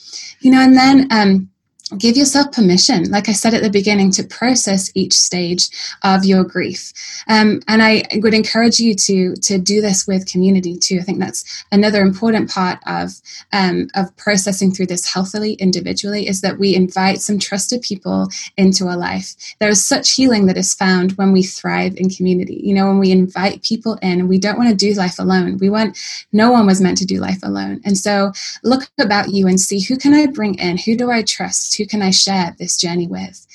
You 0.41 0.52
know, 0.52 0.62
and 0.62 0.76
then 0.76 1.08
um, 1.12 1.50
give 1.98 2.17
yourself 2.17 2.52
permission, 2.52 3.12
like 3.12 3.30
I 3.30 3.34
said 3.34 3.54
at 3.54 3.62
the 3.62 3.69
beginning, 3.69 4.10
to 4.12 4.24
process 4.24 4.91
each 4.95 5.13
stage 5.13 5.69
of 6.04 6.26
your 6.26 6.43
grief. 6.43 6.91
Um, 7.28 7.62
and 7.67 7.84
I 7.84 8.04
would 8.15 8.34
encourage 8.34 8.80
you 8.80 8.95
to 8.95 9.36
to 9.36 9.58
do 9.60 9.82
this 9.82 10.08
with 10.08 10.30
community 10.30 10.78
too. 10.78 10.98
I 11.00 11.04
think 11.04 11.19
that's 11.19 11.65
another 11.71 12.02
important 12.02 12.50
part 12.50 12.80
of 12.88 13.12
um, 13.54 13.88
of 13.93 14.15
processing 14.17 14.71
through 14.71 14.88
this 14.88 15.06
healthily 15.06 15.54
individually 15.54 16.28
is 16.28 16.41
that 16.41 16.58
we 16.58 16.76
invite 16.76 17.21
some 17.21 17.38
trusted 17.38 17.84
people 17.84 18.30
into 18.58 18.88
our 18.88 18.98
life. 18.98 19.36
There 19.60 19.69
is 19.69 19.84
such 19.84 20.12
healing 20.12 20.48
that 20.48 20.58
is 20.58 20.74
found 20.74 21.12
when 21.13 21.32
we 21.32 21.43
thrive 21.43 21.95
in 21.98 22.10
community. 22.10 22.62
You 22.63 22.74
know, 22.74 22.88
when 22.88 23.00
we 23.00 23.12
invite 23.12 23.63
people 23.63 24.00
in, 24.02 24.28
we 24.28 24.39
don't 24.39 24.58
want 24.58 24.69
to 24.69 24.76
do 24.76 24.93
life 24.93 25.19
alone. 25.19 25.58
We 25.60 25.69
want 25.69 25.98
no 26.32 26.52
one 26.52 26.65
was 26.65 26.82
meant 26.82 26.98
to 26.98 27.06
do 27.06 27.19
life 27.19 27.43
alone. 27.43 27.82
And 27.86 27.98
so 27.98 28.32
look 28.63 28.89
about 29.00 29.30
you 29.30 29.48
and 29.48 29.60
see 29.60 29.82
who 29.82 29.98
can 29.98 30.13
I 30.15 30.26
bring 30.26 30.56
in, 30.56 30.78
who 30.78 30.95
do 30.95 31.12
I 31.12 31.21
trust 31.21 31.74
who 31.75 31.85
can 31.85 32.01
I 32.01 32.11
share 32.11 32.55
this 32.57 32.77
journey 32.77 33.07
with? 33.07 33.45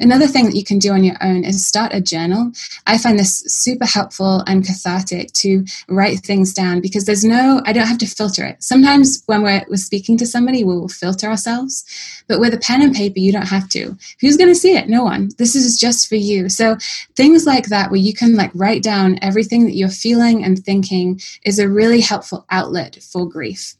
Another 0.00 0.26
thing 0.26 0.46
that 0.46 0.56
you 0.56 0.64
can 0.64 0.78
do 0.78 0.92
on 0.92 1.04
your 1.04 1.16
own 1.20 1.44
is 1.44 1.66
start 1.66 1.92
a 1.92 2.00
journal. 2.00 2.52
I 2.86 2.96
find 2.96 3.18
this 3.18 3.40
super 3.40 3.84
helpful 3.84 4.42
and 4.46 4.64
cathartic 4.64 5.30
to 5.34 5.66
write 5.88 6.20
things 6.20 6.54
down 6.54 6.80
because 6.80 7.04
there's 7.04 7.22
no, 7.22 7.60
I 7.66 7.74
don't 7.74 7.86
have 7.86 7.98
to 7.98 8.06
filter 8.06 8.46
it. 8.46 8.62
Sometimes 8.62 9.22
when 9.26 9.42
we're, 9.42 9.62
we're 9.68 9.76
speaking 9.76 10.16
to 10.16 10.26
somebody, 10.26 10.64
we 10.64 10.74
will 10.74 10.88
filter 10.88 11.26
ourselves. 11.26 11.84
But 12.28 12.40
with 12.40 12.54
a 12.54 12.58
pen 12.58 12.80
and 12.80 12.94
paper, 12.94 13.18
you 13.18 13.30
don't 13.30 13.48
have 13.48 13.68
to. 13.70 13.96
Who's 14.22 14.38
going 14.38 14.50
to 14.50 14.58
see 14.58 14.74
it? 14.74 14.88
No 14.88 15.04
one. 15.04 15.30
This 15.36 15.54
is 15.54 15.78
just 15.78 16.08
for 16.08 16.16
you. 16.16 16.48
So 16.48 16.78
things 17.14 17.44
like 17.44 17.66
that, 17.66 17.90
where 17.90 18.00
you 18.00 18.14
can 18.14 18.36
like 18.36 18.52
write 18.54 18.82
down 18.82 19.18
everything 19.20 19.66
that 19.66 19.76
you're 19.76 19.90
feeling 19.90 20.42
and 20.42 20.64
thinking, 20.64 21.20
is 21.44 21.58
a 21.58 21.68
really 21.68 22.00
helpful 22.00 22.46
outlet 22.48 22.98
for 23.02 23.28
grief 23.28 23.76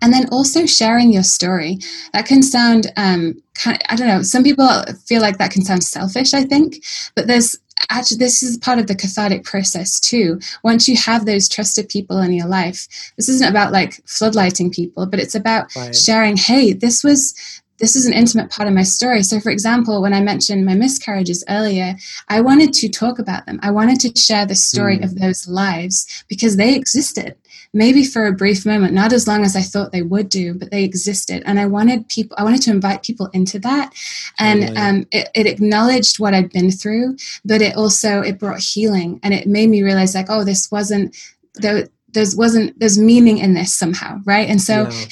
and 0.00 0.12
then 0.12 0.28
also 0.30 0.66
sharing 0.66 1.12
your 1.12 1.22
story 1.22 1.78
that 2.12 2.26
can 2.26 2.42
sound 2.42 2.92
um, 2.96 3.40
kind 3.54 3.76
of, 3.76 3.82
i 3.88 3.96
don't 3.96 4.08
know 4.08 4.22
some 4.22 4.44
people 4.44 4.68
feel 5.06 5.20
like 5.20 5.38
that 5.38 5.50
can 5.50 5.64
sound 5.64 5.82
selfish 5.82 6.34
i 6.34 6.42
think 6.42 6.84
but 7.14 7.26
there's 7.26 7.58
actually 7.90 8.16
this 8.16 8.42
is 8.42 8.58
part 8.58 8.78
of 8.78 8.86
the 8.86 8.94
cathartic 8.94 9.44
process 9.44 10.00
too 10.00 10.38
once 10.64 10.88
you 10.88 10.96
have 10.96 11.26
those 11.26 11.48
trusted 11.48 11.88
people 11.88 12.18
in 12.18 12.32
your 12.32 12.48
life 12.48 13.12
this 13.16 13.28
isn't 13.28 13.50
about 13.50 13.72
like 13.72 14.04
floodlighting 14.04 14.72
people 14.72 15.06
but 15.06 15.20
it's 15.20 15.34
about 15.34 15.74
right. 15.76 15.94
sharing 15.94 16.36
hey 16.36 16.72
this 16.72 17.04
was 17.04 17.34
this 17.78 17.94
is 17.94 18.06
an 18.06 18.12
intimate 18.12 18.50
part 18.50 18.68
of 18.68 18.74
my 18.74 18.82
story. 18.82 19.22
So, 19.22 19.40
for 19.40 19.50
example, 19.50 20.02
when 20.02 20.12
I 20.12 20.20
mentioned 20.20 20.66
my 20.66 20.74
miscarriages 20.74 21.44
earlier, 21.48 21.94
I 22.28 22.40
wanted 22.40 22.72
to 22.74 22.88
talk 22.88 23.18
about 23.18 23.46
them. 23.46 23.60
I 23.62 23.70
wanted 23.70 24.00
to 24.00 24.20
share 24.20 24.44
the 24.44 24.54
story 24.54 24.98
mm. 24.98 25.04
of 25.04 25.18
those 25.18 25.46
lives 25.48 26.24
because 26.28 26.56
they 26.56 26.74
existed 26.74 27.36
maybe 27.72 28.04
for 28.04 28.26
a 28.26 28.32
brief 28.32 28.64
moment, 28.64 28.92
not 28.92 29.12
as 29.12 29.26
long 29.26 29.44
as 29.44 29.54
I 29.54 29.62
thought 29.62 29.92
they 29.92 30.02
would 30.02 30.28
do, 30.28 30.54
but 30.54 30.70
they 30.70 30.84
existed. 30.84 31.42
And 31.46 31.60
I 31.60 31.66
wanted 31.66 32.08
people, 32.08 32.36
I 32.38 32.44
wanted 32.44 32.62
to 32.62 32.70
invite 32.70 33.02
people 33.02 33.28
into 33.32 33.58
that. 33.60 33.92
And 34.38 34.76
um, 34.76 35.06
it, 35.12 35.28
it 35.34 35.46
acknowledged 35.46 36.18
what 36.18 36.34
I'd 36.34 36.52
been 36.52 36.70
through, 36.70 37.16
but 37.44 37.62
it 37.62 37.76
also, 37.76 38.20
it 38.20 38.38
brought 38.38 38.60
healing 38.60 39.20
and 39.22 39.34
it 39.34 39.46
made 39.46 39.68
me 39.68 39.82
realize 39.82 40.14
like, 40.14 40.30
oh, 40.30 40.44
this 40.44 40.70
wasn't, 40.70 41.16
there, 41.56 41.88
there's 42.10 42.34
wasn't 42.34 42.78
there's 42.80 42.98
meaning 42.98 43.36
in 43.36 43.52
this 43.52 43.74
somehow 43.74 44.18
right 44.24 44.48
and 44.48 44.62
so 44.62 44.88
yeah 44.90 45.06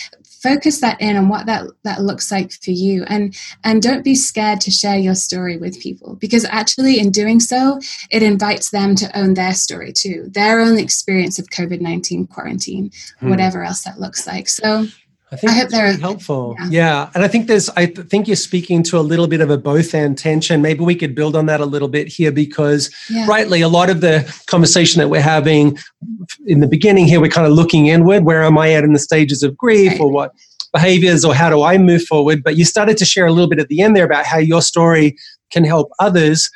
focus 0.47 0.81
that 0.81 1.01
in 1.01 1.17
on 1.17 1.29
what 1.29 1.47
that 1.47 1.65
that 1.83 2.03
looks 2.03 2.31
like 2.31 2.53
for 2.53 2.71
you 2.71 3.05
and 3.09 3.37
and 3.65 3.83
don't 3.83 4.05
be 4.05 4.15
scared 4.15 4.61
to 4.61 4.71
share 4.71 4.97
your 4.97 5.15
story 5.15 5.57
with 5.57 5.81
people 5.81 6.15
because 6.17 6.45
actually 6.45 7.01
in 7.01 7.11
doing 7.11 7.41
so 7.41 7.81
it 8.11 8.23
invites 8.23 8.71
them 8.71 8.95
to 8.95 9.19
own 9.19 9.35
their 9.35 9.55
story 9.55 9.93
too 9.93 10.29
their 10.29 10.61
own 10.61 10.79
experience 10.79 11.39
of 11.39 11.47
covid-19 11.51 12.29
quarantine 12.29 12.91
hmm. 13.19 13.31
whatever 13.31 13.65
else 13.65 13.83
that 13.83 13.99
looks 13.99 14.27
like 14.27 14.49
so 14.49 14.87
I 15.33 15.37
think 15.37 15.53
I 15.53 15.55
hope 15.57 15.71
they're 15.71 15.97
helpful. 15.97 16.55
Yeah. 16.61 16.69
yeah. 16.71 17.11
And 17.15 17.25
I 17.25 17.29
think 17.29 17.49
there's, 17.49 17.69
I 17.71 17.87
think 17.87 18.29
you're 18.29 18.37
speaking 18.37 18.85
to 18.85 18.99
a 18.99 19.01
little 19.01 19.27
bit 19.27 19.41
of 19.41 19.51
a 19.51 19.59
both 19.59 19.93
and 19.93 20.17
tension. 20.17 20.62
Maybe 20.62 20.85
we 20.85 20.95
could 20.95 21.17
build 21.17 21.35
on 21.35 21.47
that 21.47 21.61
a 21.61 21.65
little 21.65 21.89
bit 21.89 22.07
here 22.07 22.31
because, 22.31 22.95
yeah. 23.11 23.27
rightly, 23.27 23.61
a 23.61 23.69
lot 23.69 23.91
of 23.91 24.01
the 24.01 24.25
conversation 24.47 25.01
that 25.01 25.09
we're 25.09 25.21
having 25.21 25.79
in 26.47 26.61
the 26.61 26.69
beginning 26.69 27.07
here, 27.07 27.21
we're 27.21 27.29
kind 27.29 27.47
of 27.47 27.53
looking 27.55 27.87
inward. 27.87 28.25
Where 28.25 28.45
am 28.45 28.57
I 28.57 28.73
at 28.73 28.85
in 28.85 28.93
the 28.93 29.01
stages 29.01 29.43
of 29.43 29.57
grief 29.57 29.93
right. 29.93 30.01
or 30.01 30.11
what 30.12 30.33
behaviors 30.73 31.25
or 31.25 31.35
how 31.35 31.51
do 31.51 31.62
I 31.62 31.77
move 31.77 32.05
forward? 32.05 32.45
But 32.45 32.57
you 32.57 32.65
started 32.65 32.97
to 32.99 33.05
share 33.05 33.27
a 33.27 33.33
little 33.33 33.49
bit 33.49 33.59
at 33.59 33.67
the 33.67 33.81
end 33.81 33.97
there 33.97 34.05
about 34.05 34.27
how 34.27 34.39
your 34.39 34.62
story 34.62 35.17
can 35.51 35.65
help 35.65 35.91
others. 35.99 36.49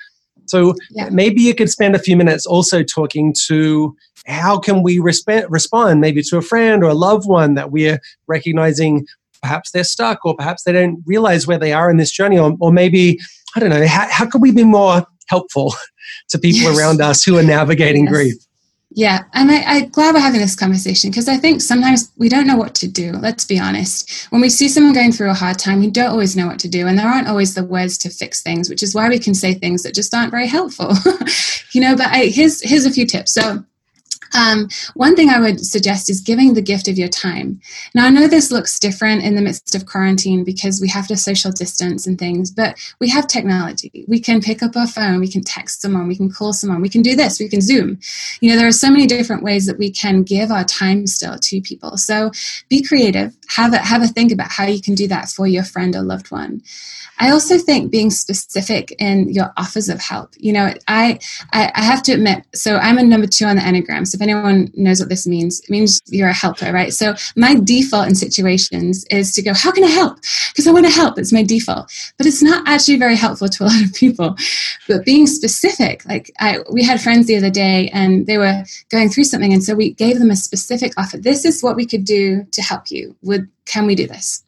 So 0.50 0.74
yeah. 0.90 1.08
maybe 1.10 1.40
you 1.42 1.54
could 1.54 1.70
spend 1.70 1.94
a 1.94 1.98
few 1.98 2.16
minutes 2.16 2.46
also 2.46 2.82
talking 2.82 3.34
to 3.46 3.96
how 4.26 4.58
can 4.58 4.82
we 4.82 4.98
resp- 4.98 5.46
respond 5.48 6.00
maybe 6.00 6.22
to 6.22 6.36
a 6.36 6.42
friend 6.42 6.84
or 6.84 6.88
a 6.88 6.94
loved 6.94 7.26
one 7.26 7.54
that 7.54 7.70
we're 7.70 8.00
recognizing 8.26 9.06
perhaps 9.42 9.70
they're 9.70 9.84
stuck 9.84 10.24
or 10.24 10.36
perhaps 10.36 10.64
they 10.64 10.72
don't 10.72 11.02
realize 11.06 11.46
where 11.46 11.58
they 11.58 11.72
are 11.72 11.90
in 11.90 11.96
this 11.96 12.10
journey 12.10 12.38
or, 12.38 12.56
or 12.60 12.72
maybe 12.72 13.18
i 13.56 13.60
don't 13.60 13.70
know 13.70 13.86
how, 13.86 14.06
how 14.10 14.26
can 14.26 14.40
we 14.40 14.52
be 14.52 14.64
more 14.64 15.06
helpful 15.28 15.74
to 16.28 16.38
people 16.38 16.60
yes. 16.60 16.78
around 16.78 17.00
us 17.00 17.24
who 17.24 17.38
are 17.38 17.42
navigating 17.42 18.04
yes. 18.04 18.12
grief 18.12 18.34
yeah, 18.92 19.22
and 19.34 19.52
I, 19.52 19.62
I'm 19.62 19.88
glad 19.90 20.14
we're 20.14 20.20
having 20.20 20.40
this 20.40 20.56
conversation 20.56 21.10
because 21.10 21.28
I 21.28 21.36
think 21.36 21.60
sometimes 21.60 22.10
we 22.16 22.28
don't 22.28 22.46
know 22.46 22.56
what 22.56 22.74
to 22.76 22.88
do. 22.88 23.12
Let's 23.12 23.44
be 23.44 23.58
honest. 23.58 24.26
When 24.30 24.40
we 24.40 24.48
see 24.48 24.68
someone 24.68 24.92
going 24.92 25.12
through 25.12 25.30
a 25.30 25.34
hard 25.34 25.60
time, 25.60 25.78
we 25.78 25.90
don't 25.90 26.10
always 26.10 26.36
know 26.36 26.48
what 26.48 26.58
to 26.60 26.68
do, 26.68 26.88
and 26.88 26.98
there 26.98 27.06
aren't 27.08 27.28
always 27.28 27.54
the 27.54 27.64
words 27.64 27.96
to 27.98 28.10
fix 28.10 28.42
things, 28.42 28.68
which 28.68 28.82
is 28.82 28.92
why 28.92 29.08
we 29.08 29.20
can 29.20 29.34
say 29.34 29.54
things 29.54 29.84
that 29.84 29.94
just 29.94 30.12
aren't 30.12 30.32
very 30.32 30.48
helpful. 30.48 30.92
you 31.72 31.80
know, 31.80 31.94
but 31.94 32.08
I, 32.08 32.26
here's 32.26 32.60
here's 32.62 32.84
a 32.84 32.90
few 32.90 33.06
tips. 33.06 33.32
So 33.32 33.64
um, 34.34 34.68
one 34.94 35.16
thing 35.16 35.30
I 35.30 35.40
would 35.40 35.64
suggest 35.64 36.10
is 36.10 36.20
giving 36.20 36.54
the 36.54 36.62
gift 36.62 36.88
of 36.88 36.98
your 36.98 37.08
time. 37.08 37.60
Now, 37.94 38.06
I 38.06 38.10
know 38.10 38.26
this 38.26 38.50
looks 38.50 38.78
different 38.78 39.22
in 39.22 39.34
the 39.34 39.42
midst 39.42 39.74
of 39.74 39.86
quarantine 39.86 40.44
because 40.44 40.80
we 40.80 40.88
have 40.88 41.06
to 41.08 41.16
social 41.16 41.50
distance 41.50 42.06
and 42.06 42.18
things, 42.18 42.50
but 42.50 42.76
we 43.00 43.08
have 43.10 43.26
technology. 43.26 44.04
We 44.08 44.20
can 44.20 44.40
pick 44.40 44.62
up 44.62 44.76
our 44.76 44.86
phone, 44.86 45.20
we 45.20 45.30
can 45.30 45.42
text 45.42 45.82
someone, 45.82 46.08
we 46.08 46.16
can 46.16 46.30
call 46.30 46.52
someone, 46.52 46.80
we 46.80 46.88
can 46.88 47.02
do 47.02 47.16
this, 47.16 47.40
we 47.40 47.48
can 47.48 47.60
Zoom. 47.60 47.98
You 48.40 48.50
know, 48.50 48.56
there 48.56 48.68
are 48.68 48.72
so 48.72 48.90
many 48.90 49.06
different 49.06 49.42
ways 49.42 49.66
that 49.66 49.78
we 49.78 49.90
can 49.90 50.22
give 50.22 50.50
our 50.50 50.64
time 50.64 51.06
still 51.06 51.38
to 51.38 51.60
people. 51.60 51.96
So 51.96 52.30
be 52.68 52.82
creative, 52.82 53.34
have 53.48 53.72
a, 53.72 53.78
have 53.78 54.02
a 54.02 54.08
think 54.08 54.32
about 54.32 54.50
how 54.50 54.66
you 54.66 54.80
can 54.80 54.94
do 54.94 55.08
that 55.08 55.28
for 55.28 55.46
your 55.46 55.64
friend 55.64 55.94
or 55.96 56.02
loved 56.02 56.30
one. 56.30 56.62
I 57.20 57.30
also 57.30 57.58
think 57.58 57.90
being 57.90 58.10
specific 58.10 58.92
in 58.98 59.28
your 59.28 59.52
offers 59.58 59.90
of 59.90 60.00
help. 60.00 60.34
You 60.38 60.54
know, 60.54 60.74
I, 60.88 61.18
I, 61.52 61.70
I 61.74 61.82
have 61.82 62.02
to 62.04 62.12
admit, 62.12 62.44
so 62.54 62.78
I'm 62.78 62.96
a 62.96 63.02
number 63.02 63.26
two 63.26 63.44
on 63.44 63.56
the 63.56 63.62
Enneagram. 63.62 64.06
So 64.06 64.16
if 64.20 64.28
anyone 64.28 64.70
knows 64.74 65.00
what 65.00 65.08
this 65.08 65.26
means, 65.26 65.60
it 65.60 65.70
means 65.70 66.00
you're 66.06 66.28
a 66.28 66.34
helper, 66.34 66.70
right? 66.72 66.92
So 66.92 67.14
my 67.36 67.54
default 67.54 68.08
in 68.08 68.14
situations 68.14 69.04
is 69.10 69.32
to 69.32 69.42
go, 69.42 69.54
how 69.54 69.72
can 69.72 69.84
I 69.84 69.88
help? 69.88 70.18
Because 70.52 70.66
I 70.66 70.72
want 70.72 70.84
to 70.84 70.92
help. 70.92 71.18
It's 71.18 71.32
my 71.32 71.42
default. 71.42 71.90
But 72.18 72.26
it's 72.26 72.42
not 72.42 72.66
actually 72.68 72.98
very 72.98 73.16
helpful 73.16 73.48
to 73.48 73.64
a 73.64 73.66
lot 73.68 73.82
of 73.82 73.94
people. 73.94 74.36
But 74.88 75.06
being 75.06 75.26
specific, 75.26 76.04
like 76.06 76.32
I, 76.38 76.58
we 76.70 76.84
had 76.84 77.00
friends 77.00 77.26
the 77.26 77.36
other 77.36 77.50
day 77.50 77.88
and 77.94 78.26
they 78.26 78.36
were 78.36 78.62
going 78.90 79.08
through 79.08 79.24
something. 79.24 79.54
And 79.54 79.64
so 79.64 79.74
we 79.74 79.94
gave 79.94 80.18
them 80.18 80.30
a 80.30 80.36
specific 80.36 80.92
offer. 80.98 81.16
This 81.16 81.44
is 81.46 81.62
what 81.62 81.76
we 81.76 81.86
could 81.86 82.04
do 82.04 82.44
to 82.52 82.62
help 82.62 82.90
you. 82.90 83.16
Would, 83.22 83.48
can 83.64 83.86
we 83.86 83.94
do 83.94 84.06
this? 84.06 84.44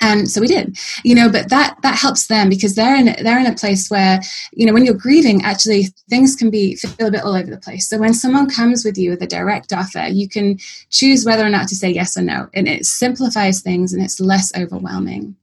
And 0.00 0.30
so 0.30 0.40
we 0.40 0.46
did 0.46 0.76
you 1.04 1.14
know 1.14 1.30
but 1.30 1.48
that 1.50 1.76
that 1.82 1.98
helps 1.98 2.26
them 2.26 2.48
because 2.48 2.74
they're 2.74 2.96
in 2.96 3.06
they're 3.22 3.40
in 3.40 3.46
a 3.46 3.54
place 3.54 3.90
where 3.90 4.20
you 4.52 4.66
know 4.66 4.72
when 4.72 4.84
you're 4.84 4.94
grieving 4.94 5.42
actually 5.42 5.84
things 6.08 6.34
can 6.34 6.50
be 6.50 6.76
feel 6.76 7.08
a 7.08 7.10
bit 7.10 7.22
all 7.22 7.34
over 7.34 7.50
the 7.50 7.58
place 7.58 7.88
so 7.88 7.98
when 7.98 8.14
someone 8.14 8.48
comes 8.48 8.84
with 8.84 8.96
you 8.96 9.10
with 9.10 9.22
a 9.22 9.26
direct 9.26 9.72
offer 9.72 10.06
you 10.10 10.28
can 10.28 10.58
choose 10.90 11.24
whether 11.24 11.44
or 11.44 11.50
not 11.50 11.68
to 11.68 11.74
say 11.74 11.90
yes 11.90 12.16
or 12.16 12.22
no 12.22 12.48
and 12.54 12.68
it 12.68 12.86
simplifies 12.86 13.60
things 13.60 13.92
and 13.92 14.02
it's 14.02 14.20
less 14.20 14.56
overwhelming 14.56 15.34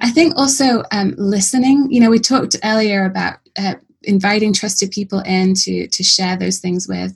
I 0.00 0.10
think 0.10 0.34
also 0.36 0.82
um, 0.92 1.14
listening. 1.18 1.88
You 1.90 2.00
know, 2.00 2.10
we 2.10 2.18
talked 2.18 2.56
earlier 2.64 3.04
about 3.04 3.38
uh, 3.58 3.74
inviting 4.04 4.52
trusted 4.52 4.90
people 4.90 5.20
in 5.20 5.54
to 5.54 5.86
to 5.88 6.02
share 6.02 6.36
those 6.36 6.58
things 6.58 6.88
with. 6.88 7.14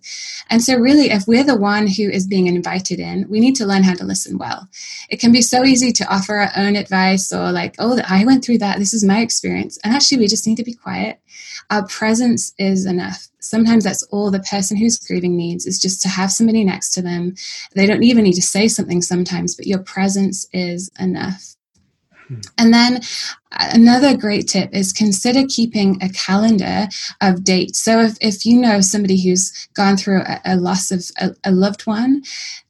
And 0.50 0.62
so 0.62 0.76
really 0.76 1.10
if 1.10 1.26
we're 1.26 1.44
the 1.44 1.56
one 1.56 1.86
who 1.86 2.10
is 2.10 2.26
being 2.26 2.46
invited 2.46 3.00
in 3.00 3.26
we 3.28 3.40
need 3.40 3.56
to 3.56 3.66
learn 3.66 3.82
how 3.82 3.94
to 3.94 4.04
listen 4.04 4.38
well. 4.38 4.68
It 5.08 5.20
can 5.20 5.32
be 5.32 5.42
so 5.42 5.64
easy 5.64 5.92
to 5.92 6.14
offer 6.14 6.34
our 6.36 6.50
own 6.56 6.76
advice 6.76 7.32
or 7.32 7.52
like 7.52 7.74
oh 7.78 8.00
i 8.08 8.24
went 8.24 8.44
through 8.44 8.58
that. 8.58 8.78
This 8.78 8.94
is 8.94 9.04
my 9.04 9.20
experience. 9.20 9.78
And 9.82 9.94
actually 9.94 10.18
we 10.18 10.26
just 10.26 10.46
need 10.46 10.56
to 10.56 10.64
be 10.64 10.74
quiet. 10.74 11.20
Our 11.70 11.86
presence 11.86 12.52
is 12.58 12.84
enough. 12.84 13.28
Sometimes 13.40 13.84
that's 13.84 14.02
all 14.04 14.30
the 14.30 14.40
person 14.40 14.76
who's 14.76 14.98
grieving 14.98 15.36
needs 15.36 15.66
is 15.66 15.78
just 15.78 16.02
to 16.02 16.08
have 16.08 16.32
somebody 16.32 16.64
next 16.64 16.90
to 16.94 17.02
them. 17.02 17.34
They 17.74 17.86
don't 17.86 18.02
even 18.02 18.24
need 18.24 18.34
to 18.34 18.42
say 18.42 18.68
something 18.68 19.02
sometimes 19.02 19.54
but 19.54 19.66
your 19.66 19.80
presence 19.80 20.46
is 20.52 20.90
enough 20.98 21.53
and 22.58 22.72
then 22.72 23.00
another 23.52 24.16
great 24.16 24.48
tip 24.48 24.74
is 24.74 24.92
consider 24.92 25.42
keeping 25.48 26.02
a 26.02 26.08
calendar 26.08 26.88
of 27.20 27.44
dates. 27.44 27.78
So 27.78 28.00
if, 28.00 28.16
if 28.20 28.46
you 28.46 28.60
know 28.60 28.80
somebody 28.80 29.22
who's 29.22 29.68
gone 29.74 29.96
through 29.96 30.22
a, 30.22 30.40
a 30.44 30.56
loss 30.56 30.90
of 30.90 31.04
a, 31.20 31.34
a 31.44 31.52
loved 31.52 31.86
one, 31.86 32.22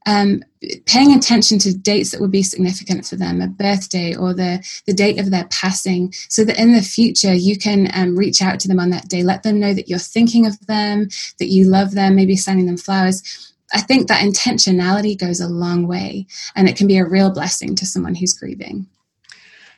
um, 0.06 0.42
paying 0.86 1.14
attention 1.14 1.58
to 1.60 1.76
dates 1.76 2.10
that 2.10 2.20
would 2.20 2.30
be 2.30 2.42
significant 2.42 3.06
for 3.06 3.16
them, 3.16 3.40
a 3.40 3.46
birthday 3.46 4.14
or 4.14 4.34
the, 4.34 4.62
the 4.86 4.92
date 4.92 5.18
of 5.18 5.30
their 5.30 5.46
passing, 5.50 6.12
so 6.28 6.44
that 6.44 6.58
in 6.58 6.74
the 6.74 6.82
future 6.82 7.32
you 7.32 7.56
can 7.56 7.90
um, 7.94 8.16
reach 8.16 8.42
out 8.42 8.60
to 8.60 8.68
them 8.68 8.80
on 8.80 8.90
that 8.90 9.08
day, 9.08 9.22
let 9.22 9.42
them 9.42 9.60
know 9.60 9.72
that 9.72 9.88
you're 9.88 9.98
thinking 9.98 10.46
of 10.46 10.58
them, 10.66 11.08
that 11.38 11.48
you 11.48 11.64
love 11.64 11.92
them, 11.92 12.16
maybe 12.16 12.36
sending 12.36 12.66
them 12.66 12.76
flowers. 12.76 13.52
I 13.72 13.80
think 13.80 14.08
that 14.08 14.22
intentionality 14.22 15.18
goes 15.18 15.40
a 15.40 15.48
long 15.48 15.88
way 15.88 16.26
and 16.54 16.68
it 16.68 16.76
can 16.76 16.86
be 16.86 16.98
a 16.98 17.08
real 17.08 17.30
blessing 17.30 17.74
to 17.76 17.86
someone 17.86 18.14
who's 18.14 18.34
grieving. 18.34 18.86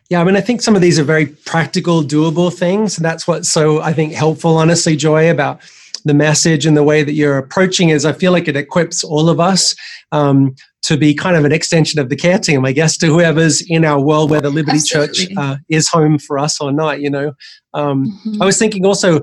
Yeah, 0.08 0.20
I 0.20 0.24
mean, 0.24 0.36
I 0.36 0.40
think 0.40 0.62
some 0.62 0.76
of 0.76 0.82
these 0.82 0.98
are 0.98 1.04
very 1.04 1.26
practical, 1.26 2.02
doable 2.02 2.52
things. 2.52 2.96
And 2.96 3.04
that's 3.04 3.26
what's 3.26 3.48
so, 3.48 3.80
I 3.80 3.92
think, 3.92 4.12
helpful, 4.12 4.56
honestly, 4.56 4.94
Joy, 4.94 5.30
about 5.30 5.60
the 6.04 6.14
message 6.14 6.64
and 6.64 6.76
the 6.76 6.84
way 6.84 7.02
that 7.02 7.12
you're 7.14 7.36
approaching 7.36 7.88
is 7.88 8.04
I 8.04 8.12
feel 8.12 8.30
like 8.30 8.46
it 8.46 8.56
equips 8.56 9.02
all 9.02 9.28
of 9.28 9.40
us 9.40 9.74
um, 10.12 10.54
to 10.82 10.96
be 10.96 11.12
kind 11.12 11.34
of 11.34 11.44
an 11.44 11.50
extension 11.50 11.98
of 11.98 12.08
the 12.08 12.14
care 12.14 12.38
team, 12.38 12.64
I 12.64 12.70
guess, 12.70 12.96
to 12.98 13.08
whoever's 13.08 13.60
in 13.68 13.84
our 13.84 14.00
world, 14.00 14.30
whether 14.30 14.48
Liberty 14.48 14.78
Absolutely. 14.78 15.26
Church 15.26 15.36
uh, 15.36 15.56
is 15.68 15.88
home 15.88 16.18
for 16.20 16.38
us 16.38 16.60
or 16.60 16.70
not. 16.70 17.00
You 17.00 17.10
know, 17.10 17.32
um, 17.74 18.06
mm-hmm. 18.06 18.40
I 18.42 18.46
was 18.46 18.58
thinking 18.58 18.86
also. 18.86 19.22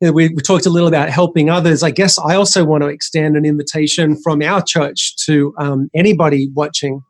You 0.00 0.08
know, 0.08 0.14
we, 0.14 0.30
we 0.30 0.42
talked 0.42 0.66
a 0.66 0.70
little 0.70 0.88
about 0.88 1.10
helping 1.10 1.48
others. 1.48 1.84
I 1.84 1.92
guess 1.92 2.18
I 2.18 2.34
also 2.34 2.64
want 2.64 2.82
to 2.82 2.88
extend 2.88 3.36
an 3.36 3.44
invitation 3.44 4.20
from 4.20 4.42
our 4.42 4.60
church 4.60 5.14
to 5.26 5.54
um, 5.58 5.90
anybody 5.94 6.50
watching 6.54 7.02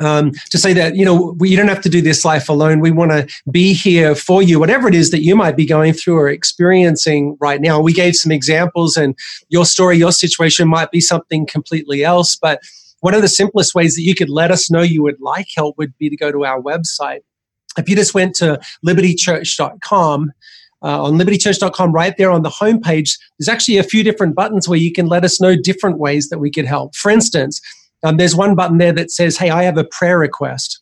um, 0.00 0.32
to 0.50 0.58
say 0.58 0.72
that 0.72 0.96
you 0.96 1.04
know 1.04 1.34
we, 1.38 1.50
you 1.50 1.56
don't 1.56 1.68
have 1.68 1.82
to 1.82 1.88
do 1.88 2.00
this 2.00 2.24
life 2.24 2.48
alone. 2.48 2.80
We 2.80 2.90
want 2.90 3.10
to 3.10 3.26
be 3.50 3.72
here 3.72 4.14
for 4.14 4.42
you. 4.42 4.58
Whatever 4.58 4.88
it 4.88 4.94
is 4.94 5.10
that 5.10 5.22
you 5.22 5.34
might 5.34 5.56
be 5.56 5.66
going 5.66 5.92
through 5.92 6.16
or 6.16 6.28
experiencing 6.28 7.36
right 7.40 7.60
now. 7.60 7.80
We 7.80 7.92
gave 7.92 8.14
some 8.14 8.32
examples 8.32 8.96
and 8.96 9.16
your 9.48 9.64
story 9.64 9.96
your 9.96 10.12
situation 10.12 10.68
might 10.68 10.90
be 10.90 11.00
something 11.00 11.46
completely 11.46 12.04
else 12.04 12.36
but 12.36 12.60
one 13.00 13.14
of 13.14 13.22
the 13.22 13.28
simplest 13.28 13.74
ways 13.74 13.94
that 13.94 14.02
you 14.02 14.14
could 14.14 14.28
let 14.28 14.50
us 14.50 14.70
know 14.70 14.82
you 14.82 15.02
would 15.02 15.20
like 15.20 15.46
help 15.54 15.78
would 15.78 15.96
be 15.98 16.10
to 16.10 16.16
go 16.16 16.32
to 16.32 16.44
our 16.44 16.60
website. 16.60 17.20
If 17.76 17.88
you 17.88 17.94
just 17.94 18.14
went 18.14 18.34
to 18.36 18.60
libertychurch.com 18.84 20.32
uh, 20.82 21.02
on 21.02 21.18
libertychurch.com, 21.18 21.92
right 21.92 22.16
there 22.16 22.30
on 22.30 22.42
the 22.42 22.50
homepage, 22.50 23.18
there's 23.38 23.48
actually 23.48 23.78
a 23.78 23.82
few 23.82 24.02
different 24.02 24.34
buttons 24.34 24.68
where 24.68 24.78
you 24.78 24.92
can 24.92 25.06
let 25.06 25.24
us 25.24 25.40
know 25.40 25.56
different 25.56 25.98
ways 25.98 26.28
that 26.28 26.38
we 26.38 26.50
could 26.50 26.66
help. 26.66 26.94
For 26.96 27.10
instance, 27.10 27.60
um, 28.02 28.16
there's 28.16 28.34
one 28.34 28.54
button 28.54 28.78
there 28.78 28.92
that 28.92 29.10
says, 29.10 29.36
Hey, 29.36 29.50
I 29.50 29.62
have 29.64 29.78
a 29.78 29.84
prayer 29.84 30.18
request. 30.18 30.80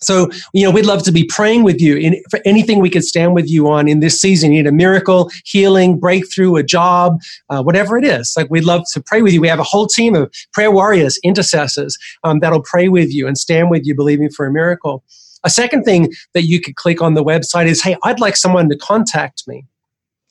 So, 0.00 0.30
you 0.52 0.62
know, 0.62 0.70
we'd 0.70 0.86
love 0.86 1.02
to 1.04 1.12
be 1.12 1.24
praying 1.24 1.64
with 1.64 1.80
you 1.80 1.96
in, 1.96 2.22
for 2.30 2.40
anything 2.44 2.78
we 2.78 2.90
could 2.90 3.02
stand 3.02 3.34
with 3.34 3.50
you 3.50 3.68
on 3.68 3.88
in 3.88 4.00
this 4.00 4.20
season. 4.20 4.52
You 4.52 4.62
need 4.62 4.68
a 4.68 4.72
miracle, 4.72 5.30
healing, 5.44 5.98
breakthrough, 5.98 6.54
a 6.56 6.62
job, 6.62 7.18
uh, 7.50 7.62
whatever 7.62 7.98
it 7.98 8.04
is. 8.04 8.32
Like, 8.36 8.48
we'd 8.48 8.64
love 8.64 8.84
to 8.92 9.02
pray 9.02 9.22
with 9.22 9.32
you. 9.32 9.40
We 9.40 9.48
have 9.48 9.58
a 9.58 9.64
whole 9.64 9.88
team 9.88 10.14
of 10.14 10.32
prayer 10.52 10.70
warriors, 10.70 11.18
intercessors 11.24 11.98
um, 12.22 12.38
that'll 12.40 12.62
pray 12.62 12.88
with 12.88 13.12
you 13.12 13.26
and 13.26 13.36
stand 13.36 13.70
with 13.70 13.86
you, 13.86 13.94
believing 13.94 14.30
for 14.30 14.46
a 14.46 14.52
miracle. 14.52 15.02
A 15.44 15.50
second 15.50 15.84
thing 15.84 16.12
that 16.34 16.42
you 16.42 16.60
could 16.60 16.76
click 16.76 17.02
on 17.02 17.14
the 17.14 17.24
website 17.24 17.66
is, 17.66 17.82
Hey, 17.82 17.96
I'd 18.04 18.20
like 18.20 18.36
someone 18.36 18.68
to 18.68 18.76
contact 18.76 19.48
me. 19.48 19.64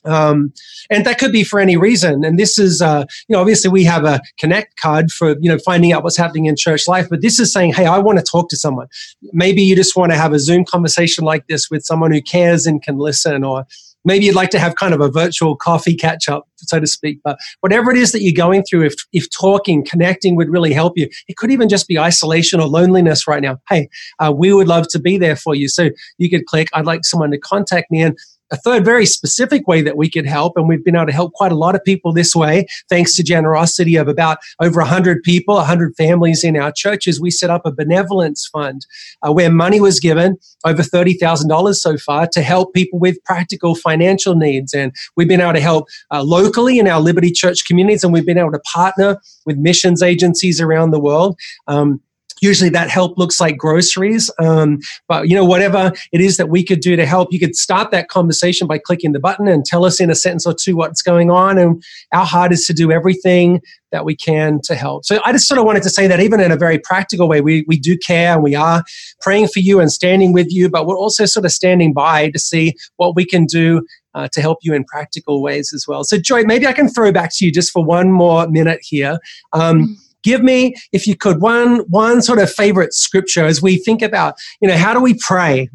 Um, 0.08 0.52
and 0.90 1.04
that 1.04 1.18
could 1.18 1.32
be 1.32 1.44
for 1.44 1.60
any 1.60 1.76
reason. 1.76 2.24
And 2.24 2.38
this 2.38 2.58
is, 2.58 2.80
uh, 2.80 3.04
you 3.28 3.34
know, 3.34 3.40
obviously 3.40 3.70
we 3.70 3.84
have 3.84 4.04
a 4.04 4.20
connect 4.38 4.76
card 4.76 5.10
for, 5.10 5.36
you 5.40 5.50
know, 5.50 5.58
finding 5.58 5.92
out 5.92 6.02
what's 6.02 6.16
happening 6.16 6.46
in 6.46 6.56
church 6.56 6.88
life, 6.88 7.08
but 7.10 7.20
this 7.20 7.38
is 7.38 7.52
saying, 7.52 7.74
hey, 7.74 7.86
I 7.86 7.98
want 7.98 8.18
to 8.18 8.24
talk 8.24 8.48
to 8.50 8.56
someone. 8.56 8.88
Maybe 9.32 9.62
you 9.62 9.76
just 9.76 9.96
want 9.96 10.12
to 10.12 10.18
have 10.18 10.32
a 10.32 10.38
Zoom 10.38 10.64
conversation 10.64 11.24
like 11.24 11.46
this 11.46 11.70
with 11.70 11.84
someone 11.84 12.10
who 12.10 12.22
cares 12.22 12.66
and 12.66 12.82
can 12.82 12.96
listen, 12.98 13.44
or 13.44 13.66
maybe 14.04 14.24
you'd 14.24 14.34
like 14.34 14.50
to 14.50 14.58
have 14.58 14.76
kind 14.76 14.94
of 14.94 15.00
a 15.00 15.10
virtual 15.10 15.54
coffee 15.56 15.94
catch 15.94 16.28
up, 16.28 16.48
so 16.56 16.80
to 16.80 16.86
speak. 16.86 17.20
But 17.22 17.38
whatever 17.60 17.90
it 17.90 17.98
is 17.98 18.12
that 18.12 18.22
you're 18.22 18.32
going 18.32 18.64
through, 18.64 18.86
if, 18.86 18.94
if 19.12 19.28
talking, 19.30 19.84
connecting 19.84 20.36
would 20.36 20.48
really 20.48 20.72
help 20.72 20.94
you, 20.96 21.08
it 21.28 21.36
could 21.36 21.50
even 21.50 21.68
just 21.68 21.86
be 21.86 21.98
isolation 21.98 22.60
or 22.60 22.66
loneliness 22.66 23.26
right 23.26 23.42
now. 23.42 23.58
Hey, 23.68 23.88
uh, 24.18 24.32
we 24.34 24.52
would 24.52 24.68
love 24.68 24.88
to 24.88 24.98
be 24.98 25.18
there 25.18 25.36
for 25.36 25.54
you. 25.54 25.68
So 25.68 25.90
you 26.16 26.30
could 26.30 26.46
click, 26.46 26.68
I'd 26.72 26.86
like 26.86 27.04
someone 27.04 27.30
to 27.32 27.38
contact 27.38 27.90
me. 27.90 28.00
And 28.00 28.16
a 28.50 28.56
third 28.56 28.84
very 28.84 29.06
specific 29.06 29.66
way 29.66 29.82
that 29.82 29.96
we 29.96 30.10
could 30.10 30.26
help, 30.26 30.56
and 30.56 30.68
we've 30.68 30.84
been 30.84 30.96
able 30.96 31.06
to 31.06 31.12
help 31.12 31.32
quite 31.32 31.52
a 31.52 31.56
lot 31.56 31.74
of 31.74 31.84
people 31.84 32.12
this 32.12 32.34
way, 32.34 32.66
thanks 32.88 33.14
to 33.16 33.22
generosity 33.22 33.96
of 33.96 34.08
about 34.08 34.38
over 34.60 34.80
100 34.80 35.22
people, 35.22 35.56
100 35.56 35.94
families 35.96 36.44
in 36.44 36.56
our 36.56 36.72
churches. 36.72 37.20
We 37.20 37.30
set 37.30 37.50
up 37.50 37.62
a 37.64 37.72
benevolence 37.72 38.46
fund 38.46 38.86
uh, 39.22 39.32
where 39.32 39.50
money 39.50 39.80
was 39.80 40.00
given, 40.00 40.38
over 40.64 40.82
$30,000 40.82 41.74
so 41.74 41.96
far, 41.98 42.26
to 42.28 42.42
help 42.42 42.74
people 42.74 42.98
with 42.98 43.22
practical 43.24 43.74
financial 43.74 44.34
needs. 44.34 44.72
And 44.74 44.92
we've 45.16 45.28
been 45.28 45.40
able 45.40 45.54
to 45.54 45.60
help 45.60 45.88
uh, 46.10 46.22
locally 46.22 46.78
in 46.78 46.88
our 46.88 47.00
Liberty 47.00 47.30
Church 47.30 47.64
communities, 47.66 48.04
and 48.04 48.12
we've 48.12 48.26
been 48.26 48.38
able 48.38 48.52
to 48.52 48.60
partner 48.60 49.20
with 49.46 49.58
missions 49.58 50.02
agencies 50.02 50.60
around 50.60 50.90
the 50.90 51.00
world. 51.00 51.38
Um, 51.66 52.00
usually 52.40 52.70
that 52.70 52.88
help 52.88 53.18
looks 53.18 53.40
like 53.40 53.56
groceries 53.56 54.30
um, 54.38 54.78
but 55.06 55.28
you 55.28 55.34
know 55.34 55.44
whatever 55.44 55.92
it 56.12 56.20
is 56.20 56.36
that 56.36 56.48
we 56.48 56.64
could 56.64 56.80
do 56.80 56.96
to 56.96 57.06
help 57.06 57.32
you 57.32 57.38
could 57.38 57.56
start 57.56 57.90
that 57.90 58.08
conversation 58.08 58.66
by 58.66 58.78
clicking 58.78 59.12
the 59.12 59.20
button 59.20 59.48
and 59.48 59.64
tell 59.64 59.84
us 59.84 60.00
in 60.00 60.10
a 60.10 60.14
sentence 60.14 60.46
or 60.46 60.54
two 60.54 60.76
what's 60.76 61.02
going 61.02 61.30
on 61.30 61.58
and 61.58 61.82
our 62.12 62.24
heart 62.24 62.52
is 62.52 62.64
to 62.66 62.72
do 62.72 62.90
everything 62.90 63.60
that 63.90 64.04
we 64.04 64.14
can 64.14 64.60
to 64.64 64.74
help. 64.74 65.04
So 65.04 65.20
i 65.24 65.32
just 65.32 65.48
sort 65.48 65.58
of 65.58 65.64
wanted 65.64 65.82
to 65.84 65.90
say 65.90 66.06
that 66.06 66.20
even 66.20 66.40
in 66.40 66.52
a 66.52 66.56
very 66.56 66.78
practical 66.78 67.28
way 67.28 67.40
we, 67.40 67.64
we 67.66 67.78
do 67.78 67.96
care 67.96 68.34
and 68.34 68.42
we 68.42 68.54
are 68.54 68.84
praying 69.20 69.48
for 69.48 69.60
you 69.60 69.80
and 69.80 69.90
standing 69.90 70.32
with 70.32 70.52
you 70.52 70.68
but 70.68 70.86
we're 70.86 70.98
also 70.98 71.24
sort 71.24 71.44
of 71.44 71.52
standing 71.52 71.92
by 71.92 72.30
to 72.30 72.38
see 72.38 72.74
what 72.96 73.16
we 73.16 73.24
can 73.24 73.46
do 73.46 73.84
uh, 74.14 74.28
to 74.32 74.40
help 74.40 74.58
you 74.62 74.74
in 74.74 74.84
practical 74.84 75.42
ways 75.42 75.72
as 75.72 75.86
well. 75.86 76.02
So 76.04 76.18
joy 76.18 76.42
maybe 76.42 76.66
i 76.66 76.72
can 76.72 76.88
throw 76.88 77.12
back 77.12 77.30
to 77.34 77.44
you 77.44 77.52
just 77.52 77.70
for 77.70 77.84
one 77.84 78.10
more 78.10 78.48
minute 78.48 78.80
here. 78.82 79.18
Um, 79.52 79.82
mm-hmm 79.82 79.92
give 80.22 80.42
me, 80.42 80.74
if 80.92 81.06
you 81.06 81.16
could, 81.16 81.40
one 81.40 81.80
one 81.88 82.22
sort 82.22 82.38
of 82.38 82.50
favorite 82.50 82.94
scripture 82.94 83.44
as 83.44 83.62
we 83.62 83.78
think 83.78 84.02
about, 84.02 84.34
you 84.60 84.68
know, 84.68 84.76
how 84.76 84.94
do 84.94 85.00
we 85.00 85.14
pray? 85.14 85.68